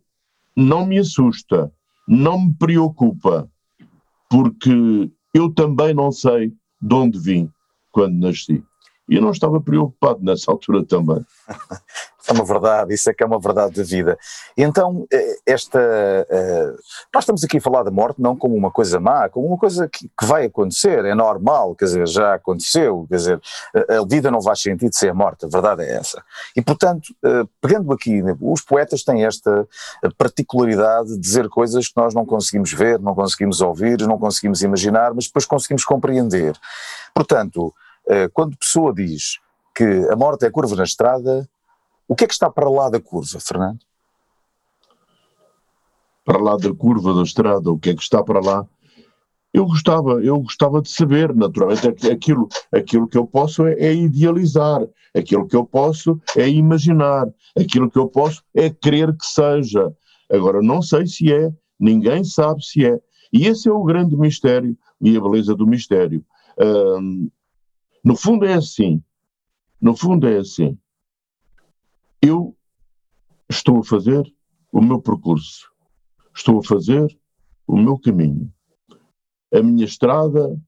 não 0.55 0.85
me 0.85 0.97
assusta, 0.97 1.71
não 2.07 2.45
me 2.45 2.53
preocupa, 2.53 3.49
porque 4.29 5.11
eu 5.37 5.53
também 5.53 5.93
não 5.93 6.11
sei 6.11 6.53
de 6.81 6.95
onde 6.95 7.19
vim 7.19 7.49
quando 7.91 8.15
nasci. 8.15 8.63
E 9.09 9.15
eu 9.15 9.21
não 9.21 9.31
estava 9.31 9.61
preocupado 9.61 10.23
nessa 10.23 10.51
altura 10.51 10.83
também. 10.83 11.23
é 12.29 12.33
uma 12.33 12.45
verdade, 12.45 12.93
isso 12.93 13.09
é 13.09 13.13
que 13.13 13.23
é 13.23 13.25
uma 13.25 13.39
verdade 13.39 13.75
da 13.75 13.83
vida. 13.83 14.17
Então, 14.57 15.07
eh, 15.11 15.37
esta. 15.45 15.79
Uh, 15.79 16.77
nós 17.13 17.23
estamos 17.23 17.43
aqui 17.43 17.57
a 17.57 17.61
falar 17.61 17.83
da 17.83 17.91
morte 17.91 18.21
não 18.21 18.35
como 18.35 18.55
uma 18.55 18.71
coisa 18.71 18.99
má, 18.99 19.29
como 19.29 19.47
uma 19.47 19.57
coisa 19.57 19.87
que, 19.87 20.09
vai 20.23 20.45
acontecer, 20.45 21.05
é 21.05 21.15
normal, 21.15 21.75
quer 21.75 21.85
dizer, 21.85 22.07
já 22.07 22.33
aconteceu, 22.33 23.05
quer 23.09 23.15
dizer, 23.15 23.41
a, 23.73 24.05
vida 24.07 24.29
não 24.29 24.41
faz 24.41 24.61
sentido 24.61 24.93
ser 24.93 25.13
morta, 25.13 25.47
a 25.47 25.49
verdade 25.49 25.83
é 25.83 25.95
essa. 25.95 26.21
E, 26.55 26.61
portanto, 26.61 27.07
uh, 27.23 27.47
pegando 27.61 27.91
aqui, 27.93 28.21
os 28.41 28.61
poetas 28.61 29.03
têm 29.03 29.25
esta 29.25 29.67
particularidade 30.17 31.09
de 31.09 31.19
dizer 31.19 31.47
coisas 31.49 31.87
que 31.87 31.97
nós 31.97 32.13
não 32.13 32.25
conseguimos 32.25 32.73
ver, 32.73 32.99
não 32.99 33.15
conseguimos 33.15 33.61
ouvir, 33.61 33.99
não 34.01 34.17
conseguimos 34.17 34.61
imaginar, 34.61 35.13
mas 35.13 35.27
depois 35.27 35.45
conseguimos 35.45 35.85
compreender. 35.85 36.57
Portanto, 37.13 37.73
quando 38.33 38.53
a 38.53 38.57
pessoa 38.57 38.93
diz 38.93 39.39
que 39.77 39.83
a 40.09 40.15
morte 40.15 40.45
é 40.45 40.49
curva 40.49 40.75
na 40.75 40.83
estrada, 40.83 41.47
o 42.07 42.15
que 42.15 42.23
é 42.23 42.27
que 42.27 42.33
está 42.33 42.49
para 42.49 42.69
lá 42.69 42.89
da 42.89 43.01
curva, 43.01 43.39
Fernando? 43.39 43.79
Para 46.23 46.39
lá 46.39 46.55
da 46.55 46.73
curva 46.73 47.13
da 47.13 47.21
estrada, 47.21 47.69
o 47.69 47.77
que 47.77 47.89
é 47.89 47.95
que 47.95 48.01
está 48.01 48.23
para 48.23 48.39
lá? 48.39 48.65
Eu 49.53 49.65
gostava, 49.65 50.23
eu 50.23 50.39
gostava 50.39 50.81
de 50.81 50.89
saber, 50.89 51.33
naturalmente, 51.33 51.87
aquilo, 52.09 52.47
aquilo 52.71 53.07
que 53.07 53.17
eu 53.17 53.25
posso 53.25 53.65
é, 53.65 53.73
é 53.73 53.93
idealizar, 53.93 54.85
aquilo 55.15 55.47
que 55.47 55.55
eu 55.55 55.65
posso 55.65 56.21
é 56.35 56.47
imaginar, 56.47 57.27
aquilo 57.57 57.89
que 57.89 57.97
eu 57.97 58.07
posso 58.07 58.43
é 58.53 58.69
crer 58.69 59.15
que 59.15 59.25
seja. 59.25 59.93
Agora, 60.31 60.61
não 60.61 60.81
sei 60.81 61.07
se 61.07 61.33
é, 61.33 61.51
ninguém 61.79 62.23
sabe 62.23 62.63
se 62.63 62.85
é. 62.85 62.99
E 63.33 63.47
esse 63.47 63.67
é 63.67 63.71
o 63.71 63.83
grande 63.83 64.15
mistério 64.15 64.77
e 65.01 65.15
a 65.17 65.21
beleza 65.21 65.55
do 65.55 65.67
mistério. 65.67 66.23
no 68.03 68.15
fundo 68.15 68.45
é 68.45 68.53
assim. 68.53 69.01
No 69.81 69.95
fundo 69.95 70.27
é 70.27 70.37
assim 70.37 70.77
eu 72.21 72.55
estou 73.49 73.79
a 73.79 73.83
fazer 73.83 74.23
o 74.71 74.81
meu 74.81 75.01
percurso, 75.01 75.69
estou 76.35 76.59
a 76.59 76.63
fazer 76.63 77.17
o 77.67 77.77
meu 77.77 77.97
caminho. 77.97 78.51
A 79.53 79.61
minha 79.61 79.85
estrada 79.85 80.59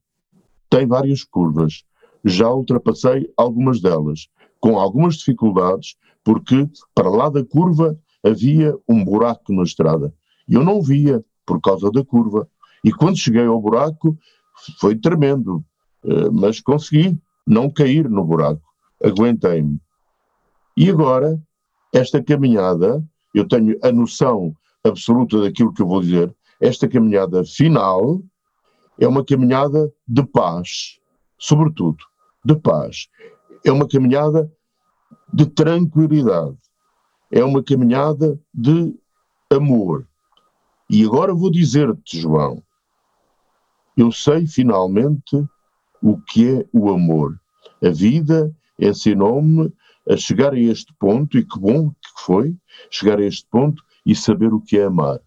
tem 0.70 0.88
várias 0.88 1.24
curvas, 1.24 1.84
já 2.24 2.50
ultrapassei 2.50 3.32
algumas 3.36 3.82
delas, 3.82 4.28
com 4.60 4.78
algumas 4.78 5.16
dificuldades, 5.16 5.96
porque 6.24 6.70
para 6.94 7.10
lá 7.10 7.30
da 7.30 7.44
curva 7.44 7.98
havia 8.24 8.76
um 8.88 9.04
buraco 9.04 9.54
na 9.54 9.64
estrada. 9.64 10.14
Eu 10.48 10.64
não 10.64 10.82
via 10.82 11.24
por 11.46 11.62
causa 11.62 11.90
da 11.92 12.04
curva. 12.04 12.48
E 12.84 12.92
quando 12.92 13.18
cheguei 13.18 13.46
ao 13.46 13.62
buraco, 13.62 14.18
foi 14.80 14.96
tremendo, 14.96 15.64
eh, 16.04 16.30
mas 16.32 16.60
consegui 16.60 17.18
não 17.46 17.70
cair 17.70 18.10
no 18.10 18.24
buraco. 18.24 18.62
Aguentei-me. 19.04 19.80
E 20.80 20.90
agora, 20.90 21.38
esta 21.94 22.24
caminhada, 22.24 23.06
eu 23.36 23.46
tenho 23.46 23.78
a 23.84 23.92
noção 23.92 24.56
absoluta 24.82 25.42
daquilo 25.42 25.74
que 25.74 25.82
eu 25.82 25.88
vou 25.88 26.00
dizer, 26.00 26.34
esta 26.58 26.88
caminhada 26.88 27.44
final 27.44 28.22
é 28.98 29.06
uma 29.06 29.26
caminhada 29.26 29.92
de 30.08 30.26
paz, 30.26 30.98
sobretudo, 31.38 31.98
de 32.46 32.56
paz. 32.56 33.10
É 33.66 33.74
uma 33.74 33.86
caminhada 33.90 34.50
de 35.34 35.48
tranquilidade. 35.48 36.58
É 37.30 37.44
uma 37.44 37.62
caminhada 37.62 38.40
de 38.54 38.98
amor. 39.50 40.08
E 40.90 41.04
agora 41.04 41.34
vou 41.34 41.52
dizer-te, 41.52 42.22
João, 42.22 42.64
eu 43.98 44.14
sei 44.14 44.48
finalmente 44.48 45.44
o 46.02 46.18
que 46.22 46.48
é 46.56 46.66
o 46.72 46.90
amor. 46.90 47.38
A 47.84 47.90
vida 47.90 48.56
ensinou-me 48.80 49.74
a 50.10 50.18
chegar 50.18 50.54
a 50.54 50.60
este 50.60 50.94
ponto, 51.00 51.38
e 51.38 51.46
que 51.46 51.60
bom 51.60 51.92
que 51.92 52.24
foi, 52.24 52.56
chegar 52.90 53.20
a 53.20 53.24
este 53.24 53.48
ponto 53.50 53.84
e 54.06 54.16
saber 54.16 54.52
o 54.54 54.60
que 54.60 54.78
é 54.78 54.86
amar. 54.86 55.20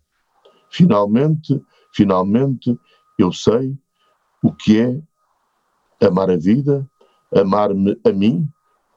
Finalmente, 0.71 1.63
finalmente, 1.95 2.77
eu 3.19 3.33
sei 3.33 3.77
o 4.43 4.53
que 4.53 4.81
é 4.81 5.01
amar 6.05 6.31
a 6.31 6.37
vida, 6.37 6.89
amar-me 7.35 7.97
a 8.05 8.13
mim, 8.13 8.49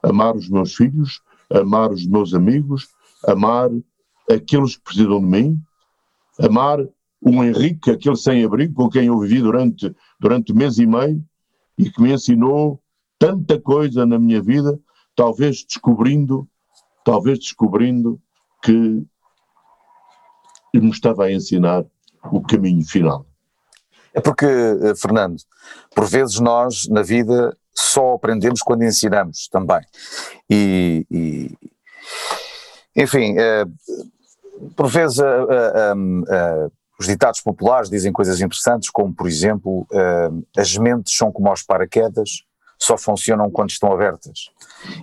amar 0.02 0.34
os 0.34 0.48
meus 0.48 0.74
filhos, 0.74 1.22
amar 1.50 1.92
os 1.92 2.04
meus 2.04 2.34
amigos, 2.34 2.88
amar 3.24 3.70
aqueles 4.28 4.76
que 4.76 4.82
precisam 4.82 5.20
de 5.20 5.26
mim, 5.26 5.60
amar 6.40 6.80
o 7.20 7.44
Henrique, 7.44 7.90
aquele 7.90 8.16
sem-abrigo 8.16 8.74
com 8.74 8.88
quem 8.88 9.06
eu 9.06 9.18
vivi 9.20 9.40
durante, 9.40 9.94
durante 10.18 10.52
mês 10.52 10.78
e 10.78 10.86
meio 10.86 11.24
e 11.78 11.90
que 11.90 12.02
me 12.02 12.12
ensinou 12.12 12.82
tanta 13.18 13.60
coisa 13.60 14.04
na 14.04 14.18
minha 14.18 14.42
vida 14.42 14.78
talvez 15.16 15.64
descobrindo, 15.64 16.46
talvez 17.04 17.38
descobrindo 17.38 18.20
que 18.62 19.04
me 20.74 20.90
estava 20.90 21.24
a 21.24 21.32
ensinar 21.32 21.84
o 22.30 22.42
caminho 22.42 22.86
final. 22.86 23.24
É 24.12 24.20
porque, 24.20 24.44
eh, 24.44 24.94
Fernando, 24.94 25.36
por 25.94 26.06
vezes 26.06 26.38
nós 26.38 26.86
na 26.88 27.02
vida 27.02 27.56
só 27.72 28.14
aprendemos 28.14 28.60
quando 28.60 28.84
ensinamos 28.84 29.48
também. 29.48 29.80
E, 30.48 31.06
e 31.10 31.58
enfim, 32.94 33.34
é, 33.38 33.64
por 34.74 34.88
vezes 34.88 35.18
os 36.98 37.06
ditados 37.06 37.42
populares 37.42 37.90
dizem 37.90 38.10
coisas 38.10 38.40
interessantes, 38.40 38.88
como 38.88 39.14
por 39.14 39.28
exemplo, 39.28 39.86
as 40.56 40.76
mentes 40.78 41.14
são 41.14 41.30
como 41.30 41.48
aos 41.48 41.62
paraquedas, 41.62 42.46
só 42.78 42.96
funcionam 42.96 43.50
quando 43.50 43.70
estão 43.70 43.92
abertas. 43.92 44.50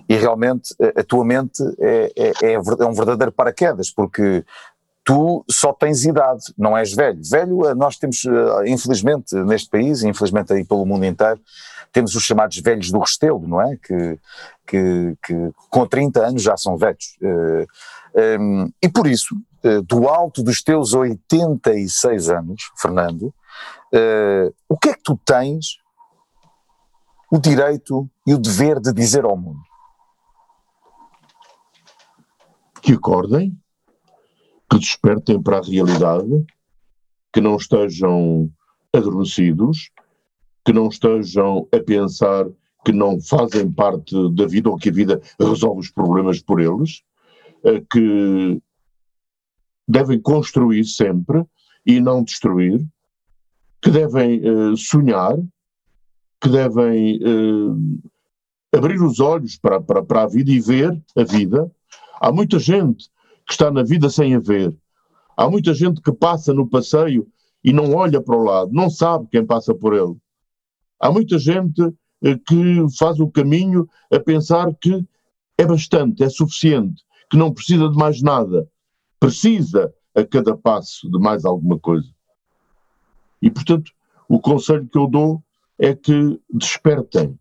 E 0.08 0.16
realmente 0.16 0.74
a 0.96 1.02
tua 1.02 1.24
mente 1.24 1.62
é, 1.78 2.12
é, 2.16 2.32
é, 2.42 2.52
é 2.52 2.58
um 2.58 2.92
verdadeiro 2.92 3.32
paraquedas, 3.32 3.90
porque 3.90 4.44
tu 5.04 5.44
só 5.50 5.72
tens 5.72 6.04
idade, 6.04 6.44
não 6.56 6.76
és 6.76 6.92
velho. 6.94 7.20
Velho, 7.30 7.68
eh, 7.68 7.74
nós 7.74 7.98
temos, 7.98 8.24
eh, 8.24 8.68
infelizmente, 8.68 9.34
neste 9.44 9.68
país, 9.68 10.02
infelizmente 10.02 10.52
aí 10.52 10.64
pelo 10.64 10.86
mundo 10.86 11.04
inteiro, 11.04 11.38
temos 11.92 12.14
os 12.14 12.24
chamados 12.24 12.58
velhos 12.58 12.90
do 12.90 12.98
Restelo, 12.98 13.46
não 13.46 13.60
é? 13.60 13.76
Que, 13.76 14.18
que, 14.66 15.16
que 15.22 15.50
com 15.68 15.86
30 15.86 16.26
anos 16.26 16.42
já 16.42 16.56
são 16.56 16.76
velhos. 16.78 17.16
Eh, 17.22 17.66
ehm, 18.16 18.68
e 18.82 18.88
por 18.88 19.06
isso, 19.06 19.36
do 19.86 20.08
alto 20.08 20.42
dos 20.42 20.62
teus 20.62 20.92
86 20.92 22.28
anos, 22.28 22.70
Fernando, 22.76 23.32
o 24.68 24.76
que 24.76 24.90
é 24.90 24.92
que 24.92 25.02
tu 25.02 25.18
tens 25.24 25.78
o 27.34 27.40
direito 27.40 28.08
e 28.24 28.32
o 28.32 28.38
dever 28.38 28.78
de 28.78 28.92
dizer 28.92 29.24
ao 29.24 29.36
mundo? 29.36 29.60
Que 32.80 32.92
acordem, 32.92 33.58
que 34.70 34.78
despertem 34.78 35.42
para 35.42 35.58
a 35.58 35.62
realidade, 35.62 36.46
que 37.32 37.40
não 37.40 37.56
estejam 37.56 38.48
adormecidos, 38.92 39.90
que 40.64 40.72
não 40.72 40.86
estejam 40.86 41.66
a 41.74 41.80
pensar 41.80 42.46
que 42.84 42.92
não 42.92 43.20
fazem 43.20 43.68
parte 43.72 44.14
da 44.34 44.46
vida 44.46 44.70
ou 44.70 44.76
que 44.76 44.90
a 44.90 44.92
vida 44.92 45.20
resolve 45.40 45.80
os 45.80 45.90
problemas 45.90 46.40
por 46.40 46.60
eles, 46.60 47.02
eh, 47.64 47.82
que 47.90 48.62
devem 49.88 50.20
construir 50.20 50.84
sempre 50.84 51.44
e 51.84 51.98
não 51.98 52.22
destruir, 52.22 52.86
que 53.82 53.90
devem 53.90 54.40
uh, 54.48 54.76
sonhar, 54.76 55.36
que 56.40 56.48
devem 56.48 57.18
uh, 57.22 58.02
abrir 58.76 59.00
os 59.02 59.20
olhos 59.20 59.56
para, 59.56 59.80
para, 59.80 60.02
para 60.02 60.22
a 60.22 60.26
vida 60.26 60.50
e 60.50 60.60
ver 60.60 61.02
a 61.16 61.24
vida. 61.24 61.70
Há 62.20 62.32
muita 62.32 62.58
gente 62.58 63.08
que 63.46 63.52
está 63.52 63.70
na 63.70 63.82
vida 63.82 64.08
sem 64.10 64.34
a 64.34 64.40
ver. 64.40 64.76
Há 65.36 65.48
muita 65.48 65.74
gente 65.74 66.00
que 66.00 66.12
passa 66.12 66.52
no 66.52 66.68
passeio 66.68 67.26
e 67.62 67.72
não 67.72 67.94
olha 67.94 68.20
para 68.20 68.36
o 68.36 68.44
lado, 68.44 68.72
não 68.72 68.90
sabe 68.90 69.26
quem 69.30 69.44
passa 69.44 69.74
por 69.74 69.94
ele. 69.94 70.16
Há 71.00 71.10
muita 71.10 71.38
gente 71.38 71.82
eh, 72.22 72.38
que 72.46 72.86
faz 72.98 73.18
o 73.20 73.28
caminho 73.28 73.88
a 74.12 74.20
pensar 74.20 74.72
que 74.74 75.04
é 75.58 75.66
bastante, 75.66 76.22
é 76.22 76.28
suficiente, 76.28 77.02
que 77.30 77.36
não 77.36 77.52
precisa 77.52 77.88
de 77.88 77.96
mais 77.96 78.22
nada. 78.22 78.68
Precisa 79.18 79.92
a 80.14 80.24
cada 80.24 80.56
passo 80.56 81.10
de 81.10 81.18
mais 81.18 81.44
alguma 81.44 81.78
coisa. 81.78 82.08
E, 83.40 83.50
portanto, 83.50 83.92
o 84.28 84.40
conselho 84.40 84.88
que 84.88 84.98
eu 84.98 85.06
dou 85.06 85.42
é 85.78 85.94
que 85.94 86.40
despertem, 86.50 87.38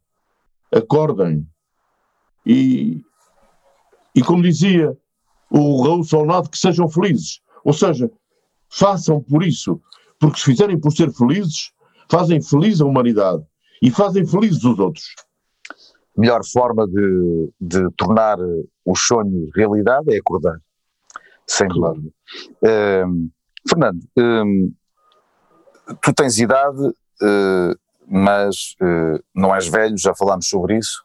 acordem. 0.72 1.48
E, 2.46 3.02
e 4.16 4.22
como 4.22 4.44
dizia 4.44 4.98
o 5.50 5.84
Raul 5.84 6.04
Solnado, 6.04 6.50
que 6.50 6.58
sejam 6.58 6.90
felizes. 6.90 7.42
Ou 7.64 7.74
seja, 7.74 8.12
façam 8.70 9.22
por 9.22 9.44
isso, 9.44 9.80
porque 10.20 10.40
se 10.40 10.46
fizerem 10.46 10.80
por 10.80 10.92
ser 10.92 11.12
felizes, 11.12 11.72
fazem 12.10 12.42
feliz 12.42 12.82
a 12.82 12.86
humanidade 12.86 13.44
e 13.82 13.92
fazem 13.92 14.26
felizes 14.26 14.64
os 14.64 14.80
outros. 14.80 15.16
Melhor 16.18 16.42
forma 16.46 16.88
de, 16.88 17.50
de 17.60 17.90
tornar 17.98 18.38
os 18.86 19.00
sonhos 19.02 19.50
realidade 19.56 20.14
é 20.14 20.18
acordar, 20.18 20.60
sem 21.48 21.68
claro. 21.68 21.96
dúvida. 21.96 22.14
Fernando, 23.68 24.00
tu 26.02 26.14
tens 26.14 26.38
idade, 26.40 26.88
uh, 26.88 27.76
mas 28.08 28.76
eh, 28.82 29.20
não 29.34 29.56
és 29.56 29.68
velho, 29.68 29.98
já 29.98 30.14
falámos 30.14 30.48
sobre 30.48 30.78
isso 30.78 31.04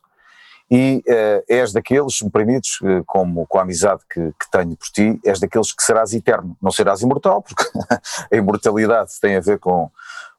e 0.70 1.02
uh, 1.08 1.42
és 1.48 1.72
daqueles, 1.72 2.20
me 2.20 2.30
permites, 2.30 2.78
uh, 2.82 3.02
como 3.06 3.46
com 3.46 3.58
a 3.58 3.62
amizade 3.62 4.02
que, 4.10 4.20
que, 4.20 4.50
tenho 4.50 4.76
por 4.76 4.88
ti, 4.88 5.18
és 5.24 5.40
daqueles 5.40 5.72
que 5.72 5.82
serás 5.82 6.12
eterno. 6.12 6.56
Não 6.60 6.70
serás 6.70 7.00
imortal, 7.00 7.42
porque 7.42 7.64
a 8.30 8.36
imortalidade 8.36 9.12
tem 9.20 9.36
a 9.36 9.40
ver 9.40 9.58
com, 9.58 9.90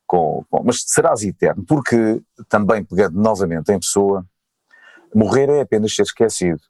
com, 0.05 0.45
com, 0.49 0.63
Mas 0.63 0.83
serás 0.85 1.23
eterno, 1.23 1.63
porque 1.67 2.21
também 2.47 2.83
pegando 2.83 3.19
novamente 3.19 3.71
em 3.71 3.79
pessoa, 3.79 4.23
morrer 5.13 5.49
é 5.49 5.61
apenas 5.61 5.95
ser 5.95 6.03
esquecido 6.03 6.61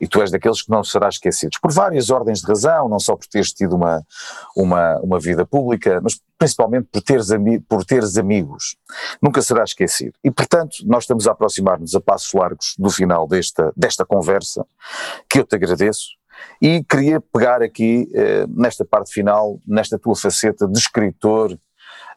e 0.00 0.06
tu 0.06 0.20
és 0.20 0.30
daqueles 0.30 0.62
que 0.62 0.70
não 0.70 0.82
serás 0.82 1.16
esquecidos, 1.16 1.58
por 1.58 1.72
várias 1.72 2.10
ordens 2.10 2.40
de 2.40 2.46
razão, 2.46 2.88
não 2.88 2.98
só 2.98 3.16
por 3.16 3.26
teres 3.26 3.52
tido 3.52 3.76
uma, 3.76 4.02
uma, 4.56 4.98
uma 5.00 5.20
vida 5.20 5.44
pública, 5.46 6.00
mas 6.02 6.20
principalmente 6.38 6.88
por 6.90 7.02
teres, 7.02 7.28
por 7.68 7.84
teres 7.84 8.16
amigos. 8.16 8.76
Nunca 9.22 9.40
serás 9.40 9.70
esquecido. 9.70 10.14
E, 10.22 10.30
portanto, 10.30 10.76
nós 10.84 11.04
estamos 11.04 11.26
a 11.26 11.32
aproximar-nos 11.32 11.94
a 11.94 12.00
passos 12.00 12.32
largos 12.32 12.74
do 12.78 12.90
final 12.90 13.26
desta, 13.26 13.72
desta 13.76 14.04
conversa, 14.04 14.66
que 15.28 15.38
eu 15.38 15.44
te 15.44 15.54
agradeço, 15.56 16.08
e 16.60 16.82
queria 16.84 17.20
pegar 17.20 17.62
aqui, 17.62 18.10
eh, 18.14 18.46
nesta 18.48 18.84
parte 18.84 19.12
final, 19.12 19.60
nesta 19.66 19.98
tua 19.98 20.16
faceta 20.16 20.66
de 20.66 20.78
escritor, 20.78 21.56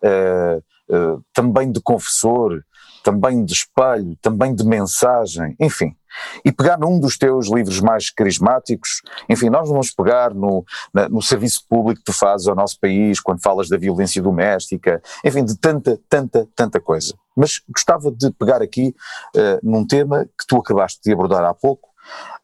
eh, 0.01 0.61
eh, 0.89 1.17
também 1.33 1.71
de 1.71 1.81
confessor, 1.81 2.63
também 3.07 3.45
de 3.45 3.53
espelho, 3.53 4.17
também 4.21 4.53
de 4.53 4.65
mensagem, 4.65 5.55
enfim. 5.61 5.95
E 6.43 6.51
pegar 6.51 6.77
num 6.77 6.99
dos 6.99 7.17
teus 7.17 7.47
livros 7.47 7.79
mais 7.79 8.09
carismáticos, 8.09 9.01
enfim, 9.29 9.49
nós 9.49 9.69
vamos 9.69 9.91
pegar 9.91 10.33
no, 10.33 10.65
na, 10.93 11.07
no 11.07 11.21
serviço 11.21 11.63
público 11.69 12.01
que 12.01 12.11
tu 12.11 12.11
fazes 12.11 12.49
ao 12.49 12.55
nosso 12.55 12.77
país, 12.77 13.21
quando 13.21 13.41
falas 13.41 13.69
da 13.69 13.77
violência 13.77 14.21
doméstica, 14.21 15.01
enfim, 15.23 15.45
de 15.45 15.57
tanta, 15.57 15.97
tanta, 16.09 16.45
tanta 16.53 16.81
coisa. 16.81 17.13
Mas 17.33 17.61
gostava 17.69 18.11
de 18.11 18.29
pegar 18.31 18.61
aqui 18.61 18.93
uh, 19.33 19.59
num 19.63 19.87
tema 19.87 20.25
que 20.25 20.45
tu 20.45 20.57
acabaste 20.57 20.99
de 21.01 21.13
abordar 21.13 21.45
há 21.45 21.53
pouco, 21.53 21.87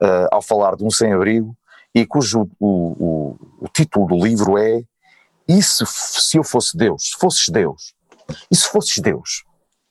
uh, 0.01 0.29
ao 0.31 0.41
falar 0.41 0.77
de 0.77 0.85
um 0.85 0.89
sem-abrigo, 0.89 1.53
e 1.93 2.05
cujo 2.05 2.49
o, 2.57 2.67
o, 2.67 3.37
o, 3.59 3.67
título 3.67 4.07
do 4.07 4.15
livro 4.15 4.57
é 4.57 4.81
E 5.45 5.61
se, 5.61 5.83
se 5.85 6.37
eu 6.37 6.43
fosse 6.43 6.77
Deus? 6.77 7.09
Se 7.09 7.19
fosses 7.19 7.49
Deus? 7.49 7.93
E 8.49 8.55
se 8.55 8.69
fosses 8.69 8.99
Deus, 8.99 9.43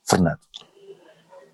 Fernando? 0.05 0.39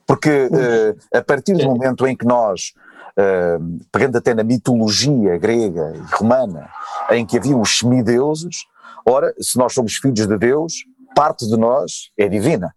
Porque 0.06 0.48
uh, 0.48 1.18
a 1.18 1.22
partir 1.22 1.54
do 1.54 1.66
momento 1.66 2.08
em 2.08 2.16
que 2.16 2.26
nós, 2.26 2.74
uh, 3.12 3.80
pegando 3.92 4.18
até 4.18 4.34
na 4.34 4.44
mitologia 4.44 5.38
grega 5.38 5.94
e 5.96 6.16
romana, 6.16 6.70
em 7.12 7.26
que 7.26 7.38
havia 7.38 7.56
os 7.56 7.78
semideuses, 7.78 8.66
ora, 9.06 9.34
se 9.40 9.58
nós 9.58 9.74
somos 9.74 9.96
filhos 9.96 10.28
de 10.28 10.38
Deus, 10.38 10.74
parte 11.16 11.48
de 11.48 11.58
nós 11.58 12.12
é 12.18 12.28
divina. 12.28 12.74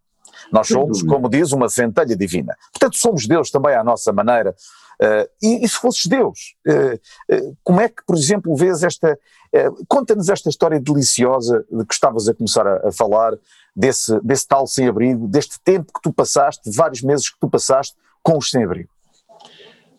Nós 0.50 0.68
somos, 0.68 1.02
como 1.02 1.28
diz, 1.28 1.52
uma 1.52 1.68
centelha 1.68 2.16
divina. 2.16 2.54
Portanto, 2.72 2.96
somos 2.96 3.26
Deus 3.26 3.50
também 3.50 3.74
à 3.74 3.82
nossa 3.82 4.12
maneira. 4.12 4.54
Uh, 5.00 5.28
e, 5.42 5.64
e, 5.64 5.68
se 5.68 5.76
fosses 5.76 6.06
Deus, 6.06 6.54
uh, 6.68 7.34
uh, 7.34 7.56
como 7.64 7.80
é 7.80 7.88
que, 7.88 8.04
por 8.06 8.16
exemplo, 8.16 8.54
vês 8.54 8.82
esta. 8.82 9.18
Conta-nos 9.86 10.30
esta 10.30 10.48
história 10.48 10.80
deliciosa 10.80 11.62
de 11.70 11.84
que 11.84 11.92
estavas 11.92 12.26
a 12.26 12.32
começar 12.32 12.66
a, 12.66 12.88
a 12.88 12.92
falar, 12.92 13.34
desse, 13.74 14.20
desse 14.20 14.46
tal 14.46 14.66
sem-abrigo, 14.66 15.26
deste 15.26 15.58
tempo 15.64 15.92
que 15.92 16.02
tu 16.02 16.12
passaste, 16.12 16.70
vários 16.74 17.02
meses 17.02 17.30
que 17.30 17.38
tu 17.40 17.48
passaste 17.48 17.96
com 18.22 18.38
os 18.38 18.50
sem-abrigo. 18.50 18.90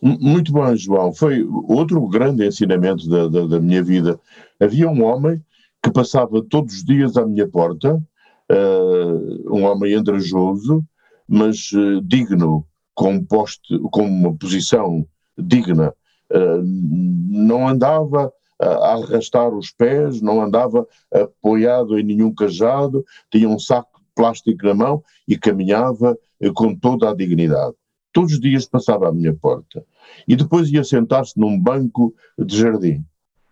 Muito 0.01 0.51
bom, 0.51 0.75
João. 0.75 1.13
Foi 1.13 1.47
outro 1.67 2.05
grande 2.07 2.45
ensinamento 2.45 3.07
da, 3.07 3.27
da, 3.27 3.47
da, 3.47 3.59
minha 3.59 3.81
vida. 3.81 4.19
Havia 4.59 4.89
um 4.89 5.01
homem 5.01 5.41
que 5.81 5.89
passava 5.89 6.43
todos 6.43 6.75
os 6.75 6.83
dias 6.83 7.15
à 7.15 7.25
minha 7.25 7.47
porta, 7.47 7.95
uh, 7.95 9.55
um 9.55 9.63
homem 9.63 9.93
andrajoso, 9.93 10.83
mas 11.25 11.71
uh, 11.71 12.01
digno, 12.01 12.65
com, 12.93 13.23
poste, 13.23 13.79
com 13.91 14.05
uma 14.05 14.36
posição 14.36 15.07
digna. 15.38 15.93
Uh, 16.29 16.62
não 16.62 17.67
andava 17.67 18.29
a 18.60 18.94
arrastar 18.94 19.54
os 19.54 19.72
pés, 19.72 20.22
não 20.22 20.42
andava 20.42 20.88
apoiado 21.12 21.98
em 21.98 22.04
nenhum 22.04 22.34
cajado, 22.34 23.04
tinha 23.32 23.48
um 23.50 23.60
saco 23.60 24.00
de 24.00 24.06
plástico 24.16 24.66
na 24.66 24.74
mão 24.74 25.04
e 25.28 25.38
caminhava 25.38 26.18
eh, 26.39 26.52
com 26.54 26.76
toda 26.76 27.10
a 27.10 27.16
dignidade. 27.16 27.76
Todos 28.12 28.34
os 28.34 28.39
dias 28.39 28.66
passava 28.66 29.10
à 29.10 29.12
minha 29.12 29.34
porta. 29.34 29.84
E 30.28 30.36
depois 30.36 30.70
ia 30.72 30.84
sentar-se 30.84 31.38
num 31.39 31.60
banco 31.60 32.13
de 32.38 32.58
jardim. 32.58 33.04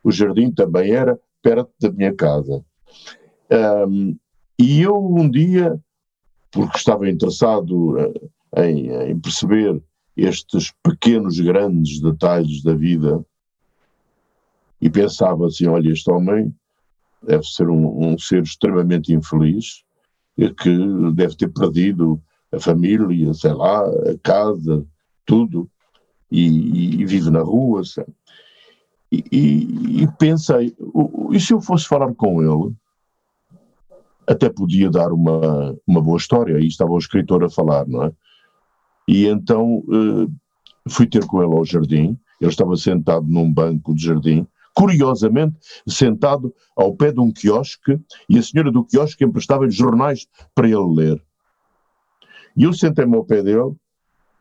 O 0.04 0.12
jardim 0.12 0.52
também 0.52 0.92
era 0.92 1.20
perto 1.42 1.72
da 1.82 1.92
minha 1.92 2.14
casa. 2.14 2.64
Um, 3.88 4.16
e 4.60 4.82
eu 4.82 4.96
um 4.96 5.30
dia, 5.30 5.80
porque 6.52 6.78
estava 6.78 7.10
interessado 7.10 7.98
eh, 7.98 8.68
em, 8.68 8.92
em 9.10 9.20
perceber 9.20 9.82
estes 10.16 10.72
pequenos, 10.84 11.40
grandes 11.40 12.00
detalhes 12.00 12.62
da 12.62 12.76
vida, 12.76 13.26
e 14.82 14.90
pensava 14.90 15.48
assim: 15.48 15.68
olha, 15.68 15.92
este 15.92 16.10
homem 16.12 16.54
deve 17.22 17.44
ser 17.44 17.70
um, 17.70 18.14
um 18.14 18.18
ser 18.18 18.42
extremamente 18.42 19.14
infeliz, 19.14 19.84
que 20.36 21.14
deve 21.14 21.36
ter 21.36 21.50
perdido 21.50 22.22
a 22.52 22.60
família, 22.60 23.34
sei 23.34 23.54
lá, 23.54 23.86
a 23.86 24.18
casa, 24.24 24.84
tudo, 25.26 25.70
e, 26.32 27.02
e 27.02 27.06
vive 27.06 27.30
na 27.30 27.42
rua. 27.42 27.84
E, 29.12 29.24
e, 29.32 30.04
e, 30.04 30.08
pensei: 30.18 30.76
e 31.32 31.40
se 31.40 31.54
eu 31.54 31.62
fosse 31.62 31.88
falar 31.88 32.14
com 32.16 32.42
ele? 32.42 32.74
Até 34.28 34.50
podia 34.50 34.90
dar 34.90 35.12
uma, 35.12 35.76
uma 35.86 36.02
boa 36.02 36.18
história, 36.18 36.56
aí 36.56 36.68
estava 36.68 36.92
o 36.92 36.98
escritor 36.98 37.44
a 37.44 37.50
falar, 37.50 37.86
não 37.88 38.04
é? 38.04 38.12
E 39.08 39.26
então 39.28 39.80
uh, 39.80 40.32
fui 40.88 41.06
ter 41.08 41.26
com 41.26 41.44
ele 41.44 41.52
ao 41.52 41.66
jardim, 41.66 42.18
ele 42.40 42.50
estava 42.50 42.78
sentado 42.78 43.28
num 43.28 43.52
banco 43.52 43.94
de 43.94 44.06
jardim, 44.06 44.48
curiosamente 44.74 45.58
sentado 45.88 46.54
ao 46.76 46.96
pé 46.96 47.12
de 47.12 47.20
um 47.20 47.32
quiosque 47.32 48.00
e 48.30 48.38
a 48.38 48.44
senhora 48.44 48.72
do 48.72 48.86
quiosque 48.86 49.24
emprestava-lhe 49.24 49.72
jornais 49.72 50.28
para 50.56 50.68
ele 50.68 50.96
ler. 50.96 51.24
E 52.56 52.64
eu 52.64 52.74
sentei-me 52.74 53.16
ao 53.16 53.26
pé 53.26 53.42
dele 53.42 53.74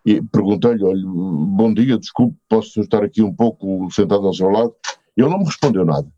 e 0.04 0.22
perguntei-lhe, 0.22 0.84
olha, 0.84 1.02
bom 1.04 1.72
dia, 1.72 1.98
desculpe, 1.98 2.36
posso 2.48 2.80
estar 2.80 3.04
aqui 3.04 3.22
um 3.22 3.34
pouco 3.34 3.90
sentado 3.90 4.26
ao 4.26 4.34
seu 4.34 4.48
lado? 4.48 4.74
Ele 5.16 5.28
não 5.28 5.38
me 5.38 5.44
respondeu 5.44 5.84
nada. 5.84 6.08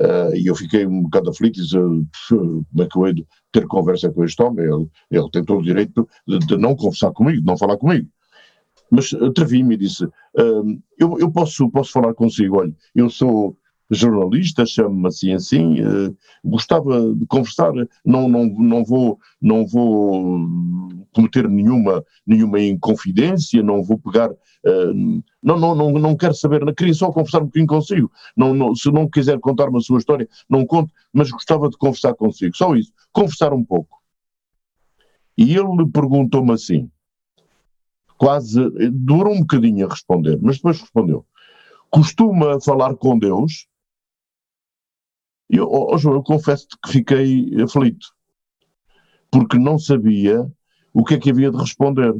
Uh, 0.00 0.32
e 0.36 0.46
eu 0.46 0.54
fiquei 0.54 0.86
um 0.86 1.02
bocado 1.02 1.30
aflito 1.30 1.58
e 1.58 1.62
disse, 1.62 1.76
como 2.28 2.64
é 2.78 2.86
que 2.86 2.96
eu 2.96 3.06
hei 3.06 3.14
de 3.14 3.26
ter 3.50 3.66
conversa 3.66 4.10
com 4.10 4.24
este 4.24 4.40
homem? 4.40 4.64
Ele, 4.64 4.88
ele 5.10 5.30
tem 5.30 5.44
todo 5.44 5.58
o 5.58 5.64
direito 5.64 6.08
de, 6.26 6.38
de 6.38 6.56
não 6.56 6.76
conversar 6.76 7.10
comigo, 7.10 7.40
de 7.40 7.46
não 7.46 7.58
falar 7.58 7.76
comigo. 7.76 8.08
Mas 8.90 9.12
atrevi-me 9.12 9.74
e 9.74 9.78
disse: 9.78 10.08
eu, 10.98 11.18
eu 11.18 11.30
posso, 11.30 11.70
posso 11.70 11.92
falar 11.92 12.14
consigo, 12.14 12.58
olha, 12.58 12.74
eu 12.94 13.10
sou 13.10 13.56
jornalista, 13.90 14.66
chamo-me 14.66 15.08
assim 15.08 15.32
assim, 15.32 15.80
uh, 15.80 16.16
gostava 16.44 17.14
de 17.14 17.26
conversar, 17.26 17.72
não, 18.04 18.28
não, 18.28 18.46
não, 18.46 18.84
vou, 18.84 19.18
não 19.40 19.66
vou 19.66 20.40
cometer 21.14 21.48
nenhuma, 21.48 22.04
nenhuma 22.26 22.60
inconfidência, 22.60 23.62
não 23.62 23.82
vou 23.82 23.98
pegar, 23.98 24.30
uh, 24.30 25.22
não, 25.42 25.58
não, 25.58 25.74
não, 25.74 25.92
não 25.92 26.16
quero 26.16 26.34
saber, 26.34 26.62
queria 26.74 26.94
só 26.94 27.10
conversar 27.10 27.38
um 27.38 27.46
bocadinho 27.46 27.66
consigo, 27.66 28.10
não, 28.36 28.52
não, 28.52 28.74
se 28.74 28.90
não 28.90 29.08
quiser 29.08 29.38
contar-me 29.40 29.78
a 29.78 29.80
sua 29.80 29.98
história, 29.98 30.28
não 30.48 30.66
conte, 30.66 30.92
mas 31.12 31.30
gostava 31.30 31.68
de 31.68 31.76
conversar 31.78 32.14
consigo, 32.14 32.56
só 32.56 32.74
isso, 32.74 32.92
conversar 33.12 33.52
um 33.52 33.64
pouco. 33.64 33.96
E 35.36 35.54
ele 35.54 35.88
perguntou-me 35.92 36.52
assim, 36.52 36.90
quase, 38.18 38.60
durou 38.90 39.32
um 39.32 39.40
bocadinho 39.40 39.86
a 39.86 39.90
responder, 39.90 40.38
mas 40.42 40.56
depois 40.56 40.80
respondeu, 40.80 41.24
costuma 41.90 42.60
falar 42.60 42.94
com 42.96 43.18
Deus? 43.18 43.66
Eu, 45.48 45.66
oh, 45.70 45.96
João, 45.96 46.16
eu 46.16 46.22
confesso-te 46.22 46.76
que 46.82 46.90
fiquei 46.90 47.62
aflito 47.62 48.08
porque 49.30 49.58
não 49.58 49.78
sabia 49.78 50.50
o 50.92 51.04
que 51.04 51.14
é 51.14 51.18
que 51.18 51.30
havia 51.30 51.50
de 51.50 51.56
responder. 51.56 52.14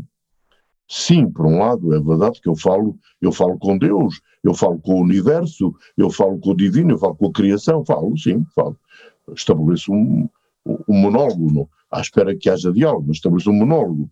Sim, 0.88 1.30
por 1.30 1.46
um 1.46 1.58
lado, 1.58 1.94
é 1.94 2.00
verdade 2.00 2.40
que 2.40 2.48
eu 2.48 2.56
falo, 2.56 2.98
eu 3.20 3.30
falo 3.30 3.58
com 3.58 3.76
Deus, 3.76 4.20
eu 4.42 4.54
falo 4.54 4.78
com 4.78 4.94
o 4.94 5.02
universo, 5.02 5.74
eu 5.96 6.10
falo 6.10 6.38
com 6.38 6.50
o 6.50 6.56
divino, 6.56 6.92
eu 6.92 6.98
falo 6.98 7.14
com 7.14 7.26
a 7.26 7.32
criação, 7.32 7.84
falo, 7.84 8.16
sim, 8.16 8.44
falo. 8.54 8.76
Estabeleço 9.34 9.92
um, 9.92 10.28
um 10.66 10.96
monólogo, 10.96 11.52
não, 11.52 11.68
à 11.90 12.00
espera 12.00 12.34
que 12.34 12.48
haja 12.48 12.72
diálogo, 12.72 13.04
mas 13.08 13.18
estabeleço 13.18 13.50
um 13.50 13.54
monólogo. 13.54 14.10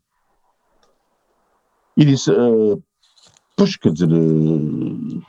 E 1.97 2.05
disse, 2.05 2.31
uh, 2.31 2.83
pois 3.57 3.77
quer 3.77 3.93
dizer, 3.93 4.13
uh, 4.13 5.23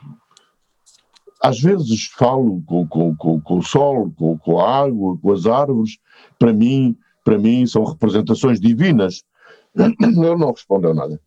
às 1.42 1.60
vezes 1.60 2.06
falo 2.06 2.62
com, 2.66 2.86
com, 2.86 3.16
com, 3.16 3.40
com 3.40 3.58
o 3.58 3.62
sol, 3.62 4.12
com, 4.16 4.36
com 4.38 4.60
a 4.60 4.84
água, 4.84 5.16
com 5.18 5.32
as 5.32 5.46
árvores, 5.46 5.98
para 6.38 6.52
mim 6.52 6.96
para 7.28 7.36
mim 7.36 7.66
são 7.66 7.84
representações 7.84 8.58
divinas. 8.58 9.22
Ele 9.76 10.36
não 10.36 10.50
respondeu 10.50 10.94
nada. 10.94 11.20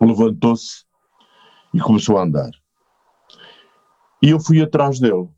Levantou-se 0.00 0.84
e 1.74 1.80
começou 1.80 2.16
a 2.16 2.22
andar. 2.22 2.50
E 4.22 4.30
eu 4.30 4.38
fui 4.38 4.62
atrás 4.62 5.00
dele. 5.00 5.28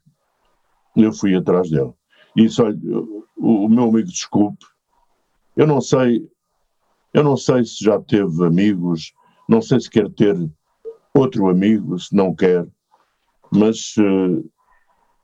Eu 0.94 1.10
fui 1.10 1.34
atrás 1.34 1.70
dele. 1.70 1.90
E 2.36 2.42
disse: 2.42 2.60
olha, 2.60 2.78
o 3.38 3.66
meu 3.66 3.84
amigo, 3.84 4.08
desculpe, 4.08 4.62
eu 5.56 5.66
não 5.66 5.80
sei, 5.80 6.30
eu 7.16 7.24
não 7.24 7.34
sei 7.34 7.64
se 7.64 7.82
já 7.82 7.98
teve 7.98 8.44
amigos, 8.44 9.14
não 9.48 9.62
sei 9.62 9.80
se 9.80 9.88
quer 9.88 10.10
ter 10.10 10.36
outro 11.14 11.48
amigo, 11.48 11.98
se 11.98 12.14
não 12.14 12.34
quer, 12.34 12.68
mas 13.50 13.96
uh, 13.96 14.46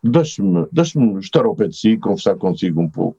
deixe-me 0.02 0.66
deixe 0.72 0.98
estar 1.18 1.44
ao 1.44 1.54
pé 1.54 1.68
de 1.68 1.76
si 1.76 1.90
e 1.90 1.98
conversar 1.98 2.36
consigo 2.36 2.80
um 2.80 2.88
pouco. 2.88 3.18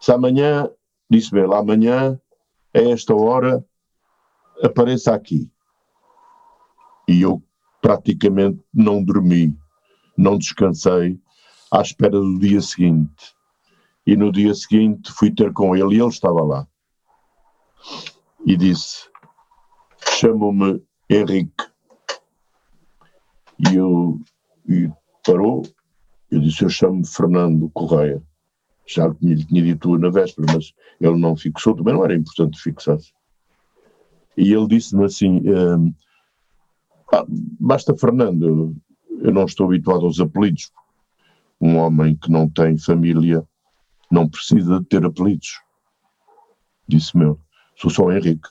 Se 0.00 0.10
amanhã, 0.10 0.70
disse-me 1.10 1.42
ele, 1.42 1.54
amanhã, 1.54 2.18
a 2.74 2.80
esta 2.80 3.14
hora, 3.14 3.62
apareça 4.62 5.14
aqui. 5.14 5.50
E 7.06 7.20
eu 7.20 7.42
praticamente 7.82 8.64
não 8.72 9.04
dormi, 9.04 9.54
não 10.16 10.38
descansei, 10.38 11.20
à 11.70 11.82
espera 11.82 12.18
do 12.18 12.38
dia 12.38 12.62
seguinte. 12.62 13.35
E 14.06 14.16
no 14.16 14.30
dia 14.30 14.54
seguinte 14.54 15.10
fui 15.12 15.30
ter 15.30 15.52
com 15.52 15.74
ele 15.74 15.96
e 15.96 16.00
ele 16.00 16.08
estava 16.08 16.42
lá. 16.42 16.66
E 18.44 18.56
disse: 18.56 19.08
Chamo-me 20.18 20.82
Henrique. 21.10 21.64
E 23.58 23.74
eu 23.74 24.20
e 24.68 24.90
parou. 25.24 25.62
Eu 26.30 26.40
disse: 26.40 26.62
Eu 26.62 26.68
chamo-me 26.68 27.06
Fernando 27.06 27.70
Correia 27.70 28.22
já 28.86 29.12
tinha, 29.14 29.36
tinha 29.36 29.62
dito 29.62 29.98
na 29.98 30.10
véspera, 30.10 30.46
mas 30.54 30.72
ele 31.00 31.18
não 31.18 31.36
fixou, 31.36 31.74
também 31.74 31.94
não 31.94 32.04
era 32.04 32.14
importante 32.14 32.60
fixar-se. 32.60 33.12
E 34.36 34.52
ele 34.52 34.68
disse-me 34.68 35.04
assim: 35.04 35.40
um, 35.50 35.92
ah, 37.12 37.24
basta 37.28 37.96
Fernando, 37.96 38.76
eu 39.10 39.32
não 39.32 39.44
estou 39.44 39.66
habituado 39.66 40.06
aos 40.06 40.20
apelidos. 40.20 40.70
Um 41.60 41.76
homem 41.76 42.14
que 42.16 42.30
não 42.30 42.48
tem 42.48 42.76
família 42.78 43.42
não 44.10 44.28
precisa 44.28 44.80
de 44.80 44.86
ter 44.86 45.04
apelidos. 45.04 45.60
Disse-me 46.88 47.24
eu, 47.24 47.40
sou 47.76 47.90
só 47.90 48.10
Henrique. 48.12 48.48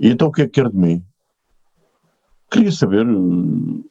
E 0.00 0.08
então 0.08 0.28
o 0.28 0.32
que 0.32 0.42
é 0.42 0.46
que 0.46 0.60
quer 0.60 0.70
de 0.70 0.76
mim? 0.76 1.04
Queria 2.50 2.72
saber 2.72 3.06
uh, 3.06 3.90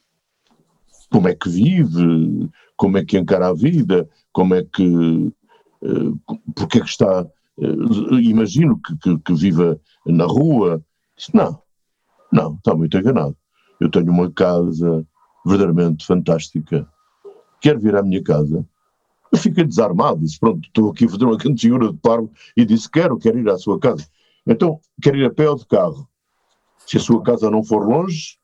como 1.09 1.27
é 1.27 1.35
que 1.35 1.49
vive, 1.49 2.49
como 2.75 2.97
é 2.97 3.05
que 3.05 3.17
encara 3.17 3.47
a 3.47 3.53
vida, 3.53 4.09
como 4.33 4.55
é 4.55 4.63
que. 4.63 4.85
Uh, 5.81 6.19
porque 6.55 6.79
é 6.79 6.81
que 6.81 6.89
está. 6.89 7.23
Uh, 7.57 8.19
imagino 8.19 8.79
que, 8.81 8.97
que, 8.97 9.19
que, 9.19 9.33
viva 9.33 9.79
na 10.05 10.25
rua. 10.25 10.83
Disse, 11.15 11.35
não, 11.35 11.61
não, 12.31 12.55
está 12.55 12.75
muito 12.75 12.97
enganado. 12.97 13.37
Eu 13.79 13.89
tenho 13.89 14.11
uma 14.11 14.31
casa 14.31 15.05
verdadeiramente 15.45 16.05
fantástica. 16.05 16.87
Quer 17.61 17.79
vir 17.79 17.95
à 17.95 18.03
minha 18.03 18.21
casa? 18.23 18.65
Eu 19.31 19.37
fiquei 19.37 19.63
desarmado, 19.63 20.19
disse, 20.19 20.37
pronto, 20.37 20.67
estou 20.67 20.91
aqui 20.91 21.05
a 21.05 21.09
fazer 21.09 21.23
uma 21.23 21.37
cantiga 21.37 21.79
de 21.79 21.97
parvo 21.99 22.29
e 22.57 22.65
disse, 22.65 22.89
quero, 22.89 23.17
quero 23.17 23.39
ir 23.39 23.49
à 23.49 23.57
sua 23.57 23.79
casa. 23.79 24.05
Então, 24.45 24.81
quer 25.01 25.15
ir 25.15 25.25
a 25.25 25.29
pé 25.29 25.49
ou 25.49 25.55
de 25.55 25.65
carro? 25.65 26.09
Se 26.85 26.97
a 26.97 26.99
sua 26.99 27.23
casa 27.23 27.49
não 27.49 27.63
for 27.63 27.87
longe, 27.87 28.37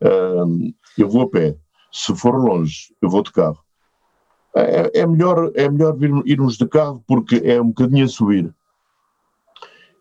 uh, 0.00 0.74
eu 0.96 1.08
vou 1.08 1.22
a 1.22 1.28
pé. 1.28 1.56
Se 1.90 2.16
for 2.16 2.34
longe, 2.36 2.94
eu 3.02 3.10
vou 3.10 3.22
de 3.22 3.32
carro. 3.32 3.62
É, 4.54 5.00
é, 5.00 5.06
melhor, 5.06 5.50
é 5.54 5.68
melhor 5.68 5.96
vir, 5.96 6.10
irmos 6.24 6.56
de 6.56 6.66
carro 6.66 7.02
porque 7.06 7.42
é 7.44 7.60
um 7.60 7.68
bocadinho 7.68 8.04
a 8.04 8.08
subir. 8.08 8.54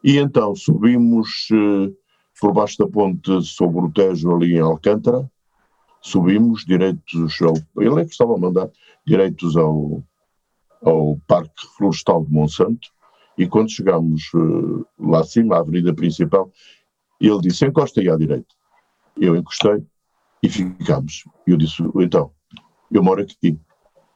E 0.03 0.18
então 0.18 0.55
subimos 0.55 1.47
eh, 1.51 1.91
por 2.39 2.53
baixo 2.53 2.78
da 2.80 2.88
ponte 2.88 3.41
sobre 3.43 3.86
o 3.86 3.91
Tejo 3.91 4.36
ali 4.36 4.55
em 4.55 4.59
Alcântara, 4.59 5.30
subimos 6.02 6.66
direitos 6.66 7.41
ao. 7.41 7.54
Ele 7.82 8.02
é 8.02 8.06
que 8.06 8.12
estava 8.12 8.36
a 8.36 8.38
mandar 8.38 8.70
direitos 9.06 9.56
ao, 9.56 10.04
ao 10.84 11.18
Parque 11.28 11.68
Florestal 11.78 12.26
de 12.26 12.32
Monsanto. 12.32 12.89
E 13.38 13.47
quando 13.47 13.72
chegámos 13.72 14.30
eh, 14.36 14.86
lá 14.99 15.22
acima, 15.22 15.56
à 15.56 15.60
avenida 15.60 15.93
principal, 15.93 16.52
ele 17.20 17.39
disse: 17.41 17.66
encosta 17.66 18.02
aí 18.02 18.10
à 18.10 18.18
direita. 18.18 18.54
Eu 19.18 19.36
encostei 19.36 19.84
e 20.43 20.49
ficámos. 20.49 21.24
Eu 21.47 21.58
disse: 21.58 21.82
então, 21.95 22.32
eu 22.91 23.02
moro 23.02 23.22
aqui 23.22 23.58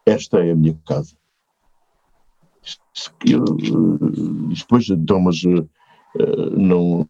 esta 0.06 0.38
é 0.46 0.52
a 0.52 0.56
minha 0.56 0.78
casa. 0.86 1.16
Eu, 3.28 3.44
eh, 3.44 4.56
depois, 4.56 4.90
então, 4.90 5.20
mas 5.20 5.44
uh, 5.44 5.68
não, 6.58 7.08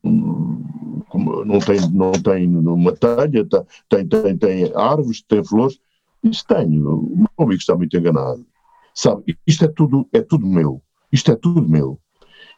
não 1.46 1.60
tem, 1.60 1.90
não 1.92 2.12
tem 2.12 2.48
uma 2.48 2.92
telha, 2.94 3.46
tem, 3.90 4.08
tem, 4.08 4.38
tem 4.38 4.72
árvores, 4.76 5.22
tem 5.22 5.44
flores. 5.44 5.80
Isso 6.24 6.46
tenho. 6.48 6.90
O 6.90 7.18
meu 7.18 7.30
amigo 7.38 7.60
está 7.60 7.76
muito 7.76 7.96
enganado. 7.96 8.46
Sabe, 8.94 9.38
isto 9.46 9.66
é 9.66 9.68
tudo, 9.68 10.08
é 10.12 10.22
tudo 10.22 10.48
meu. 10.48 10.82
Isto 11.12 11.32
é 11.32 11.36
tudo 11.36 11.68
meu. 11.68 12.00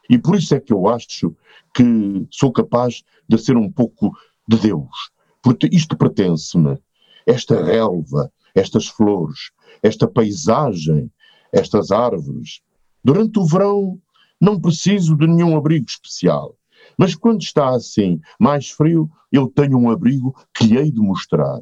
E 0.10 0.18
por 0.18 0.36
isso 0.36 0.56
é 0.56 0.60
que 0.60 0.72
eu 0.72 0.88
acho 0.88 1.36
que 1.74 2.26
sou 2.32 2.52
capaz 2.52 3.04
de 3.28 3.38
ser 3.38 3.58
um 3.58 3.70
pouco 3.70 4.12
de 4.48 4.58
Deus. 4.58 5.12
Porque 5.42 5.70
isto 5.72 5.98
pertence-me. 5.98 6.78
Esta 7.26 7.62
relva, 7.62 8.32
estas 8.56 8.88
flores, 8.88 9.52
esta 9.84 10.08
paisagem, 10.08 11.12
estas 11.52 11.92
árvores. 11.92 12.62
Durante 13.04 13.38
o 13.38 13.46
verão 13.46 14.00
não 14.40 14.60
preciso 14.60 15.16
de 15.16 15.28
nenhum 15.28 15.58
abrigo 15.58 15.86
especial, 15.88 16.56
mas 16.98 17.16
quando 17.16 17.42
está 17.42 17.70
assim, 17.70 18.20
mais 18.40 18.70
frio, 18.70 19.10
eu 19.32 19.48
tenho 19.48 19.78
um 19.78 19.90
abrigo 19.90 20.36
que 20.54 20.66
lhe 20.66 20.78
hei 20.78 20.92
de 20.92 21.00
mostrar. 21.00 21.60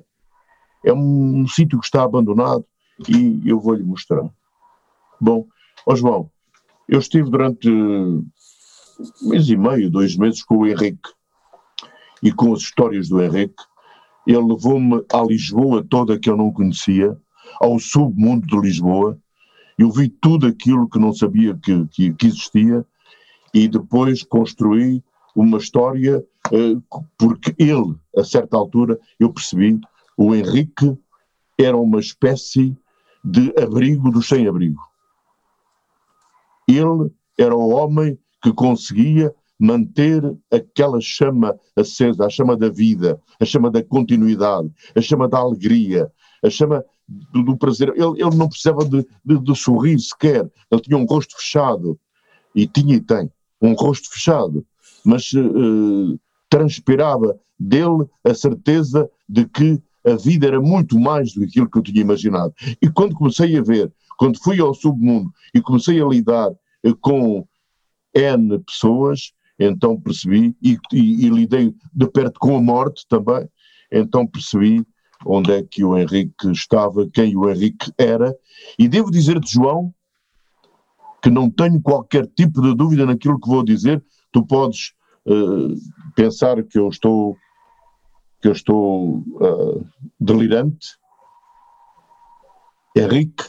É 0.84 0.94
um, 0.94 1.42
um 1.42 1.48
sítio 1.48 1.80
que 1.80 1.86
está 1.86 2.04
abandonado 2.04 2.66
e 3.10 3.42
eu 3.46 3.60
vou-lhe 3.60 3.84
mostrar. 3.84 4.30
Bom, 5.20 5.48
João, 5.96 6.30
eu 6.88 7.00
estive 7.00 7.30
durante 7.30 7.70
um 7.70 8.26
mês 9.24 9.50
e 9.50 9.58
meio, 9.58 9.90
dois 9.90 10.16
meses 10.16 10.44
com 10.44 10.60
o 10.60 10.68
Henrique 10.68 11.10
e 12.22 12.32
com 12.32 12.54
as 12.54 12.62
histórias 12.62 13.10
do 13.10 13.22
Henrique. 13.22 13.64
Ele 14.26 14.42
levou-me 14.42 15.04
à 15.12 15.22
Lisboa 15.22 15.86
toda 15.88 16.20
que 16.20 16.30
eu 16.30 16.38
não 16.38 16.52
conhecia 16.52 17.18
ao 17.60 17.80
submundo 17.80 18.48
de 18.48 18.60
Lisboa. 18.60 19.20
Eu 19.78 19.92
vi 19.92 20.10
tudo 20.10 20.48
aquilo 20.48 20.90
que 20.90 21.00
não 21.00 21.14
sabia 21.14 21.56
que, 21.56 21.86
que, 21.88 22.14
que 22.14 22.28
existia 22.28 22.86
e 23.54 23.68
depois 23.68 24.24
construí 24.24 25.04
uma 25.36 25.58
história, 25.58 26.24
eh, 26.52 26.76
porque 27.18 27.54
ele, 27.58 27.96
a 28.18 28.24
certa 28.24 28.56
altura, 28.56 28.98
eu 29.20 29.32
percebi, 29.34 29.80
o 30.18 30.34
Henrique 30.34 30.98
era 31.58 31.76
uma 31.76 32.00
espécie 32.00 32.76
de 33.24 33.54
abrigo 33.62 34.12
do 34.12 34.22
sem-abrigo. 34.22 34.82
Ele 36.68 37.12
era 37.38 37.56
o 37.56 37.70
homem 37.70 38.18
que 38.42 38.54
conseguia 38.54 39.34
manter 39.60 40.22
aquela 40.52 41.00
chama 41.02 41.58
acesa, 41.76 42.26
a 42.26 42.30
chama 42.30 42.56
da 42.56 42.70
vida, 42.70 43.20
a 43.40 43.46
chama 43.46 43.72
da 43.72 43.84
continuidade, 43.84 44.72
a 44.96 45.02
chama 45.02 45.28
da 45.28 45.40
alegria, 45.40 46.12
a 46.44 46.50
chama 46.50 46.84
do, 47.08 47.44
do 47.44 47.58
prazer. 47.58 47.90
Ele, 47.90 48.22
ele, 48.22 48.36
não 48.36 48.50
precisava 48.50 48.84
de, 48.86 49.06
de, 49.24 49.40
de, 49.40 49.56
sorrir 49.56 50.00
sequer. 50.00 50.50
Ele 50.72 50.82
tinha 50.82 50.98
um 50.98 51.06
rosto 51.06 51.38
fechado. 51.38 52.00
E 52.54 52.66
tinha 52.66 52.96
e 52.96 53.02
tem 53.02 53.30
um 53.62 53.74
rosto 53.74 54.10
fechado. 54.12 54.66
Mas 55.04 55.32
uh, 55.34 56.20
transpirava 56.50 57.38
dele 57.60 58.06
a 58.24 58.34
certeza 58.34 59.10
de 59.28 59.46
que 59.46 59.82
a 60.06 60.16
vida 60.16 60.48
era 60.48 60.62
muito 60.62 61.00
mais 61.00 61.34
do 61.34 61.42
que 61.42 61.48
aquilo 61.48 61.70
que 61.70 61.80
eu 61.80 61.84
tinha 61.84 62.02
imaginado. 62.02 62.54
E 62.82 62.90
quando 62.90 63.16
comecei 63.16 63.58
a 63.58 63.62
ver, 63.62 63.92
quando 64.18 64.42
fui 64.42 64.60
ao 64.60 64.74
submundo 64.74 65.32
e 65.54 65.62
comecei 65.62 66.02
a 66.02 66.08
lidar 66.08 66.52
uh, 66.52 66.96
com 67.02 67.48
N 68.14 68.60
pessoas, 68.60 69.34
então 69.60 70.00
percebi, 70.00 70.56
e, 70.62 70.78
e, 70.92 71.26
e 71.26 71.30
lidei 71.30 71.74
de 71.94 72.08
perto 72.08 72.40
com 72.40 72.56
a 72.56 72.62
morte 72.62 73.06
também, 73.08 73.48
então 73.92 74.28
percebi 74.28 74.86
onde 75.26 75.52
é 75.52 75.64
que 75.64 75.84
o 75.84 75.98
Henrique 75.98 76.52
estava, 76.52 77.10
quem 77.10 77.36
o 77.36 77.50
Henrique 77.50 77.92
era, 77.98 78.36
e 78.78 78.88
devo 78.88 79.10
dizer-te, 79.10 79.54
João, 79.54 79.94
que 81.22 81.30
não 81.30 81.50
tenho 81.50 81.82
qualquer 81.82 82.28
tipo 82.28 82.62
de 82.62 82.76
dúvida 82.76 83.06
naquilo 83.06 83.40
que 83.40 83.50
vou 83.50 83.64
dizer, 83.64 84.04
tu 84.32 84.46
podes 84.46 84.94
uh, 85.26 85.76
pensar 86.16 86.64
que 86.64 86.78
eu 86.78 86.88
estou 86.90 87.36
que 88.42 88.48
eu 88.48 88.52
estou 88.52 89.24
uh, 89.42 89.88
delirante. 90.20 91.00
Henrique 92.96 93.46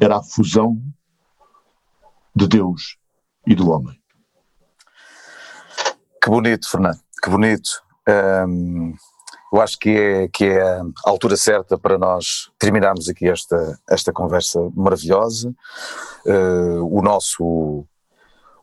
era 0.00 0.16
a 0.16 0.22
fusão 0.24 0.82
de 2.34 2.48
Deus 2.48 2.96
e 3.46 3.54
do 3.54 3.70
homem. 3.70 3.96
Que 6.20 6.30
bonito, 6.30 6.68
Fernando, 6.68 6.98
que 7.22 7.30
bonito. 7.30 7.82
Um, 8.48 8.94
eu 9.52 9.60
acho 9.60 9.78
que 9.78 9.90
é, 9.90 10.28
que 10.28 10.46
é 10.46 10.62
a 10.62 10.82
altura 11.04 11.36
certa 11.36 11.76
para 11.76 11.98
nós 11.98 12.50
terminarmos 12.58 13.06
aqui 13.08 13.28
esta, 13.28 13.78
esta 13.88 14.10
conversa 14.10 14.58
maravilhosa. 14.74 15.54
Uh, 16.24 16.82
o, 16.90 17.02
nosso, 17.02 17.84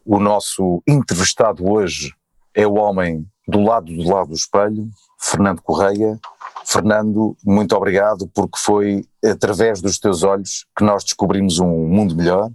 o 0.03 0.19
nosso 0.19 0.81
entrevistado 0.87 1.69
hoje 1.71 2.11
é 2.55 2.65
o 2.65 2.73
homem 2.73 3.23
do 3.47 3.61
lado 3.61 3.85
do 3.85 4.09
lado 4.09 4.29
do 4.29 4.35
espelho, 4.35 4.89
Fernando 5.19 5.61
Correia. 5.61 6.19
Fernando, 6.65 7.37
muito 7.45 7.75
obrigado, 7.75 8.27
porque 8.27 8.57
foi 8.57 9.05
através 9.23 9.81
dos 9.81 9.99
teus 9.99 10.23
olhos 10.23 10.65
que 10.75 10.83
nós 10.83 11.03
descobrimos 11.03 11.59
um 11.59 11.87
mundo 11.87 12.15
melhor. 12.15 12.49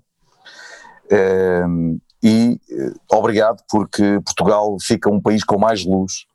Uh, 1.07 2.01
e 2.21 2.61
uh, 2.71 3.17
obrigado 3.17 3.63
porque 3.71 4.21
Portugal 4.25 4.77
fica 4.81 5.09
um 5.09 5.21
país 5.21 5.45
com 5.45 5.57
mais 5.57 5.85
luz 5.85 6.27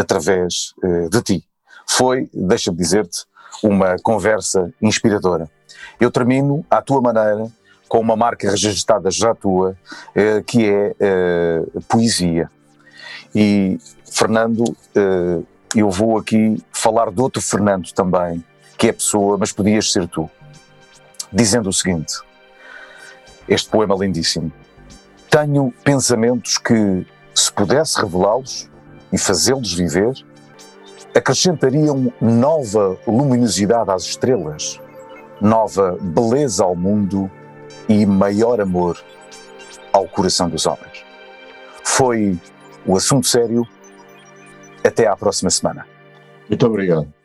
através 0.00 0.72
uh, 0.82 1.08
de 1.08 1.22
ti. 1.22 1.44
Foi, 1.86 2.28
deixa-me 2.32 2.76
dizer-te, 2.76 3.24
uma 3.62 3.96
conversa 4.02 4.72
inspiradora. 4.80 5.50
Eu 6.00 6.10
termino, 6.10 6.64
à 6.70 6.80
tua 6.80 7.00
maneira, 7.00 7.46
com 7.88 7.98
uma 7.98 8.16
marca 8.16 8.50
registrada 8.50 9.10
já 9.10 9.34
tua, 9.34 9.70
uh, 9.70 10.44
que 10.44 10.70
é 10.70 10.94
poesia. 11.88 12.50
E, 13.34 13.78
Fernando, 14.10 14.64
eu 15.76 15.88
vou 15.88 16.18
aqui 16.18 16.60
falar 16.72 17.12
de 17.12 17.20
outro 17.20 17.40
Fernando 17.40 17.92
também, 17.92 18.44
que 18.76 18.88
é 18.88 18.92
pessoa, 18.92 19.36
mas 19.38 19.52
podias 19.52 19.92
ser 19.92 20.08
tu, 20.08 20.28
dizendo 21.32 21.68
o 21.68 21.72
seguinte: 21.72 22.14
este 23.48 23.68
poema 23.68 23.94
lindíssimo. 23.94 24.52
Tenho 25.30 25.72
pensamentos 25.84 26.58
que, 26.58 27.06
se 27.34 27.52
pudesse 27.52 28.00
revelá-los 28.00 28.69
e 29.12 29.18
fazê-los 29.18 29.72
viver, 29.72 30.12
acrescentariam 31.14 32.12
nova 32.20 32.98
luminosidade 33.06 33.90
às 33.90 34.04
estrelas, 34.04 34.80
nova 35.40 35.96
beleza 36.00 36.64
ao 36.64 36.76
mundo 36.76 37.30
e 37.88 38.06
maior 38.06 38.60
amor 38.60 39.02
ao 39.92 40.06
coração 40.06 40.48
dos 40.48 40.66
homens. 40.66 41.04
Foi 41.84 42.38
o 42.86 42.96
assunto 42.96 43.26
sério. 43.26 43.66
Até 44.82 45.06
à 45.06 45.16
próxima 45.16 45.50
semana. 45.50 45.86
Muito 46.48 46.66
obrigado. 46.66 47.19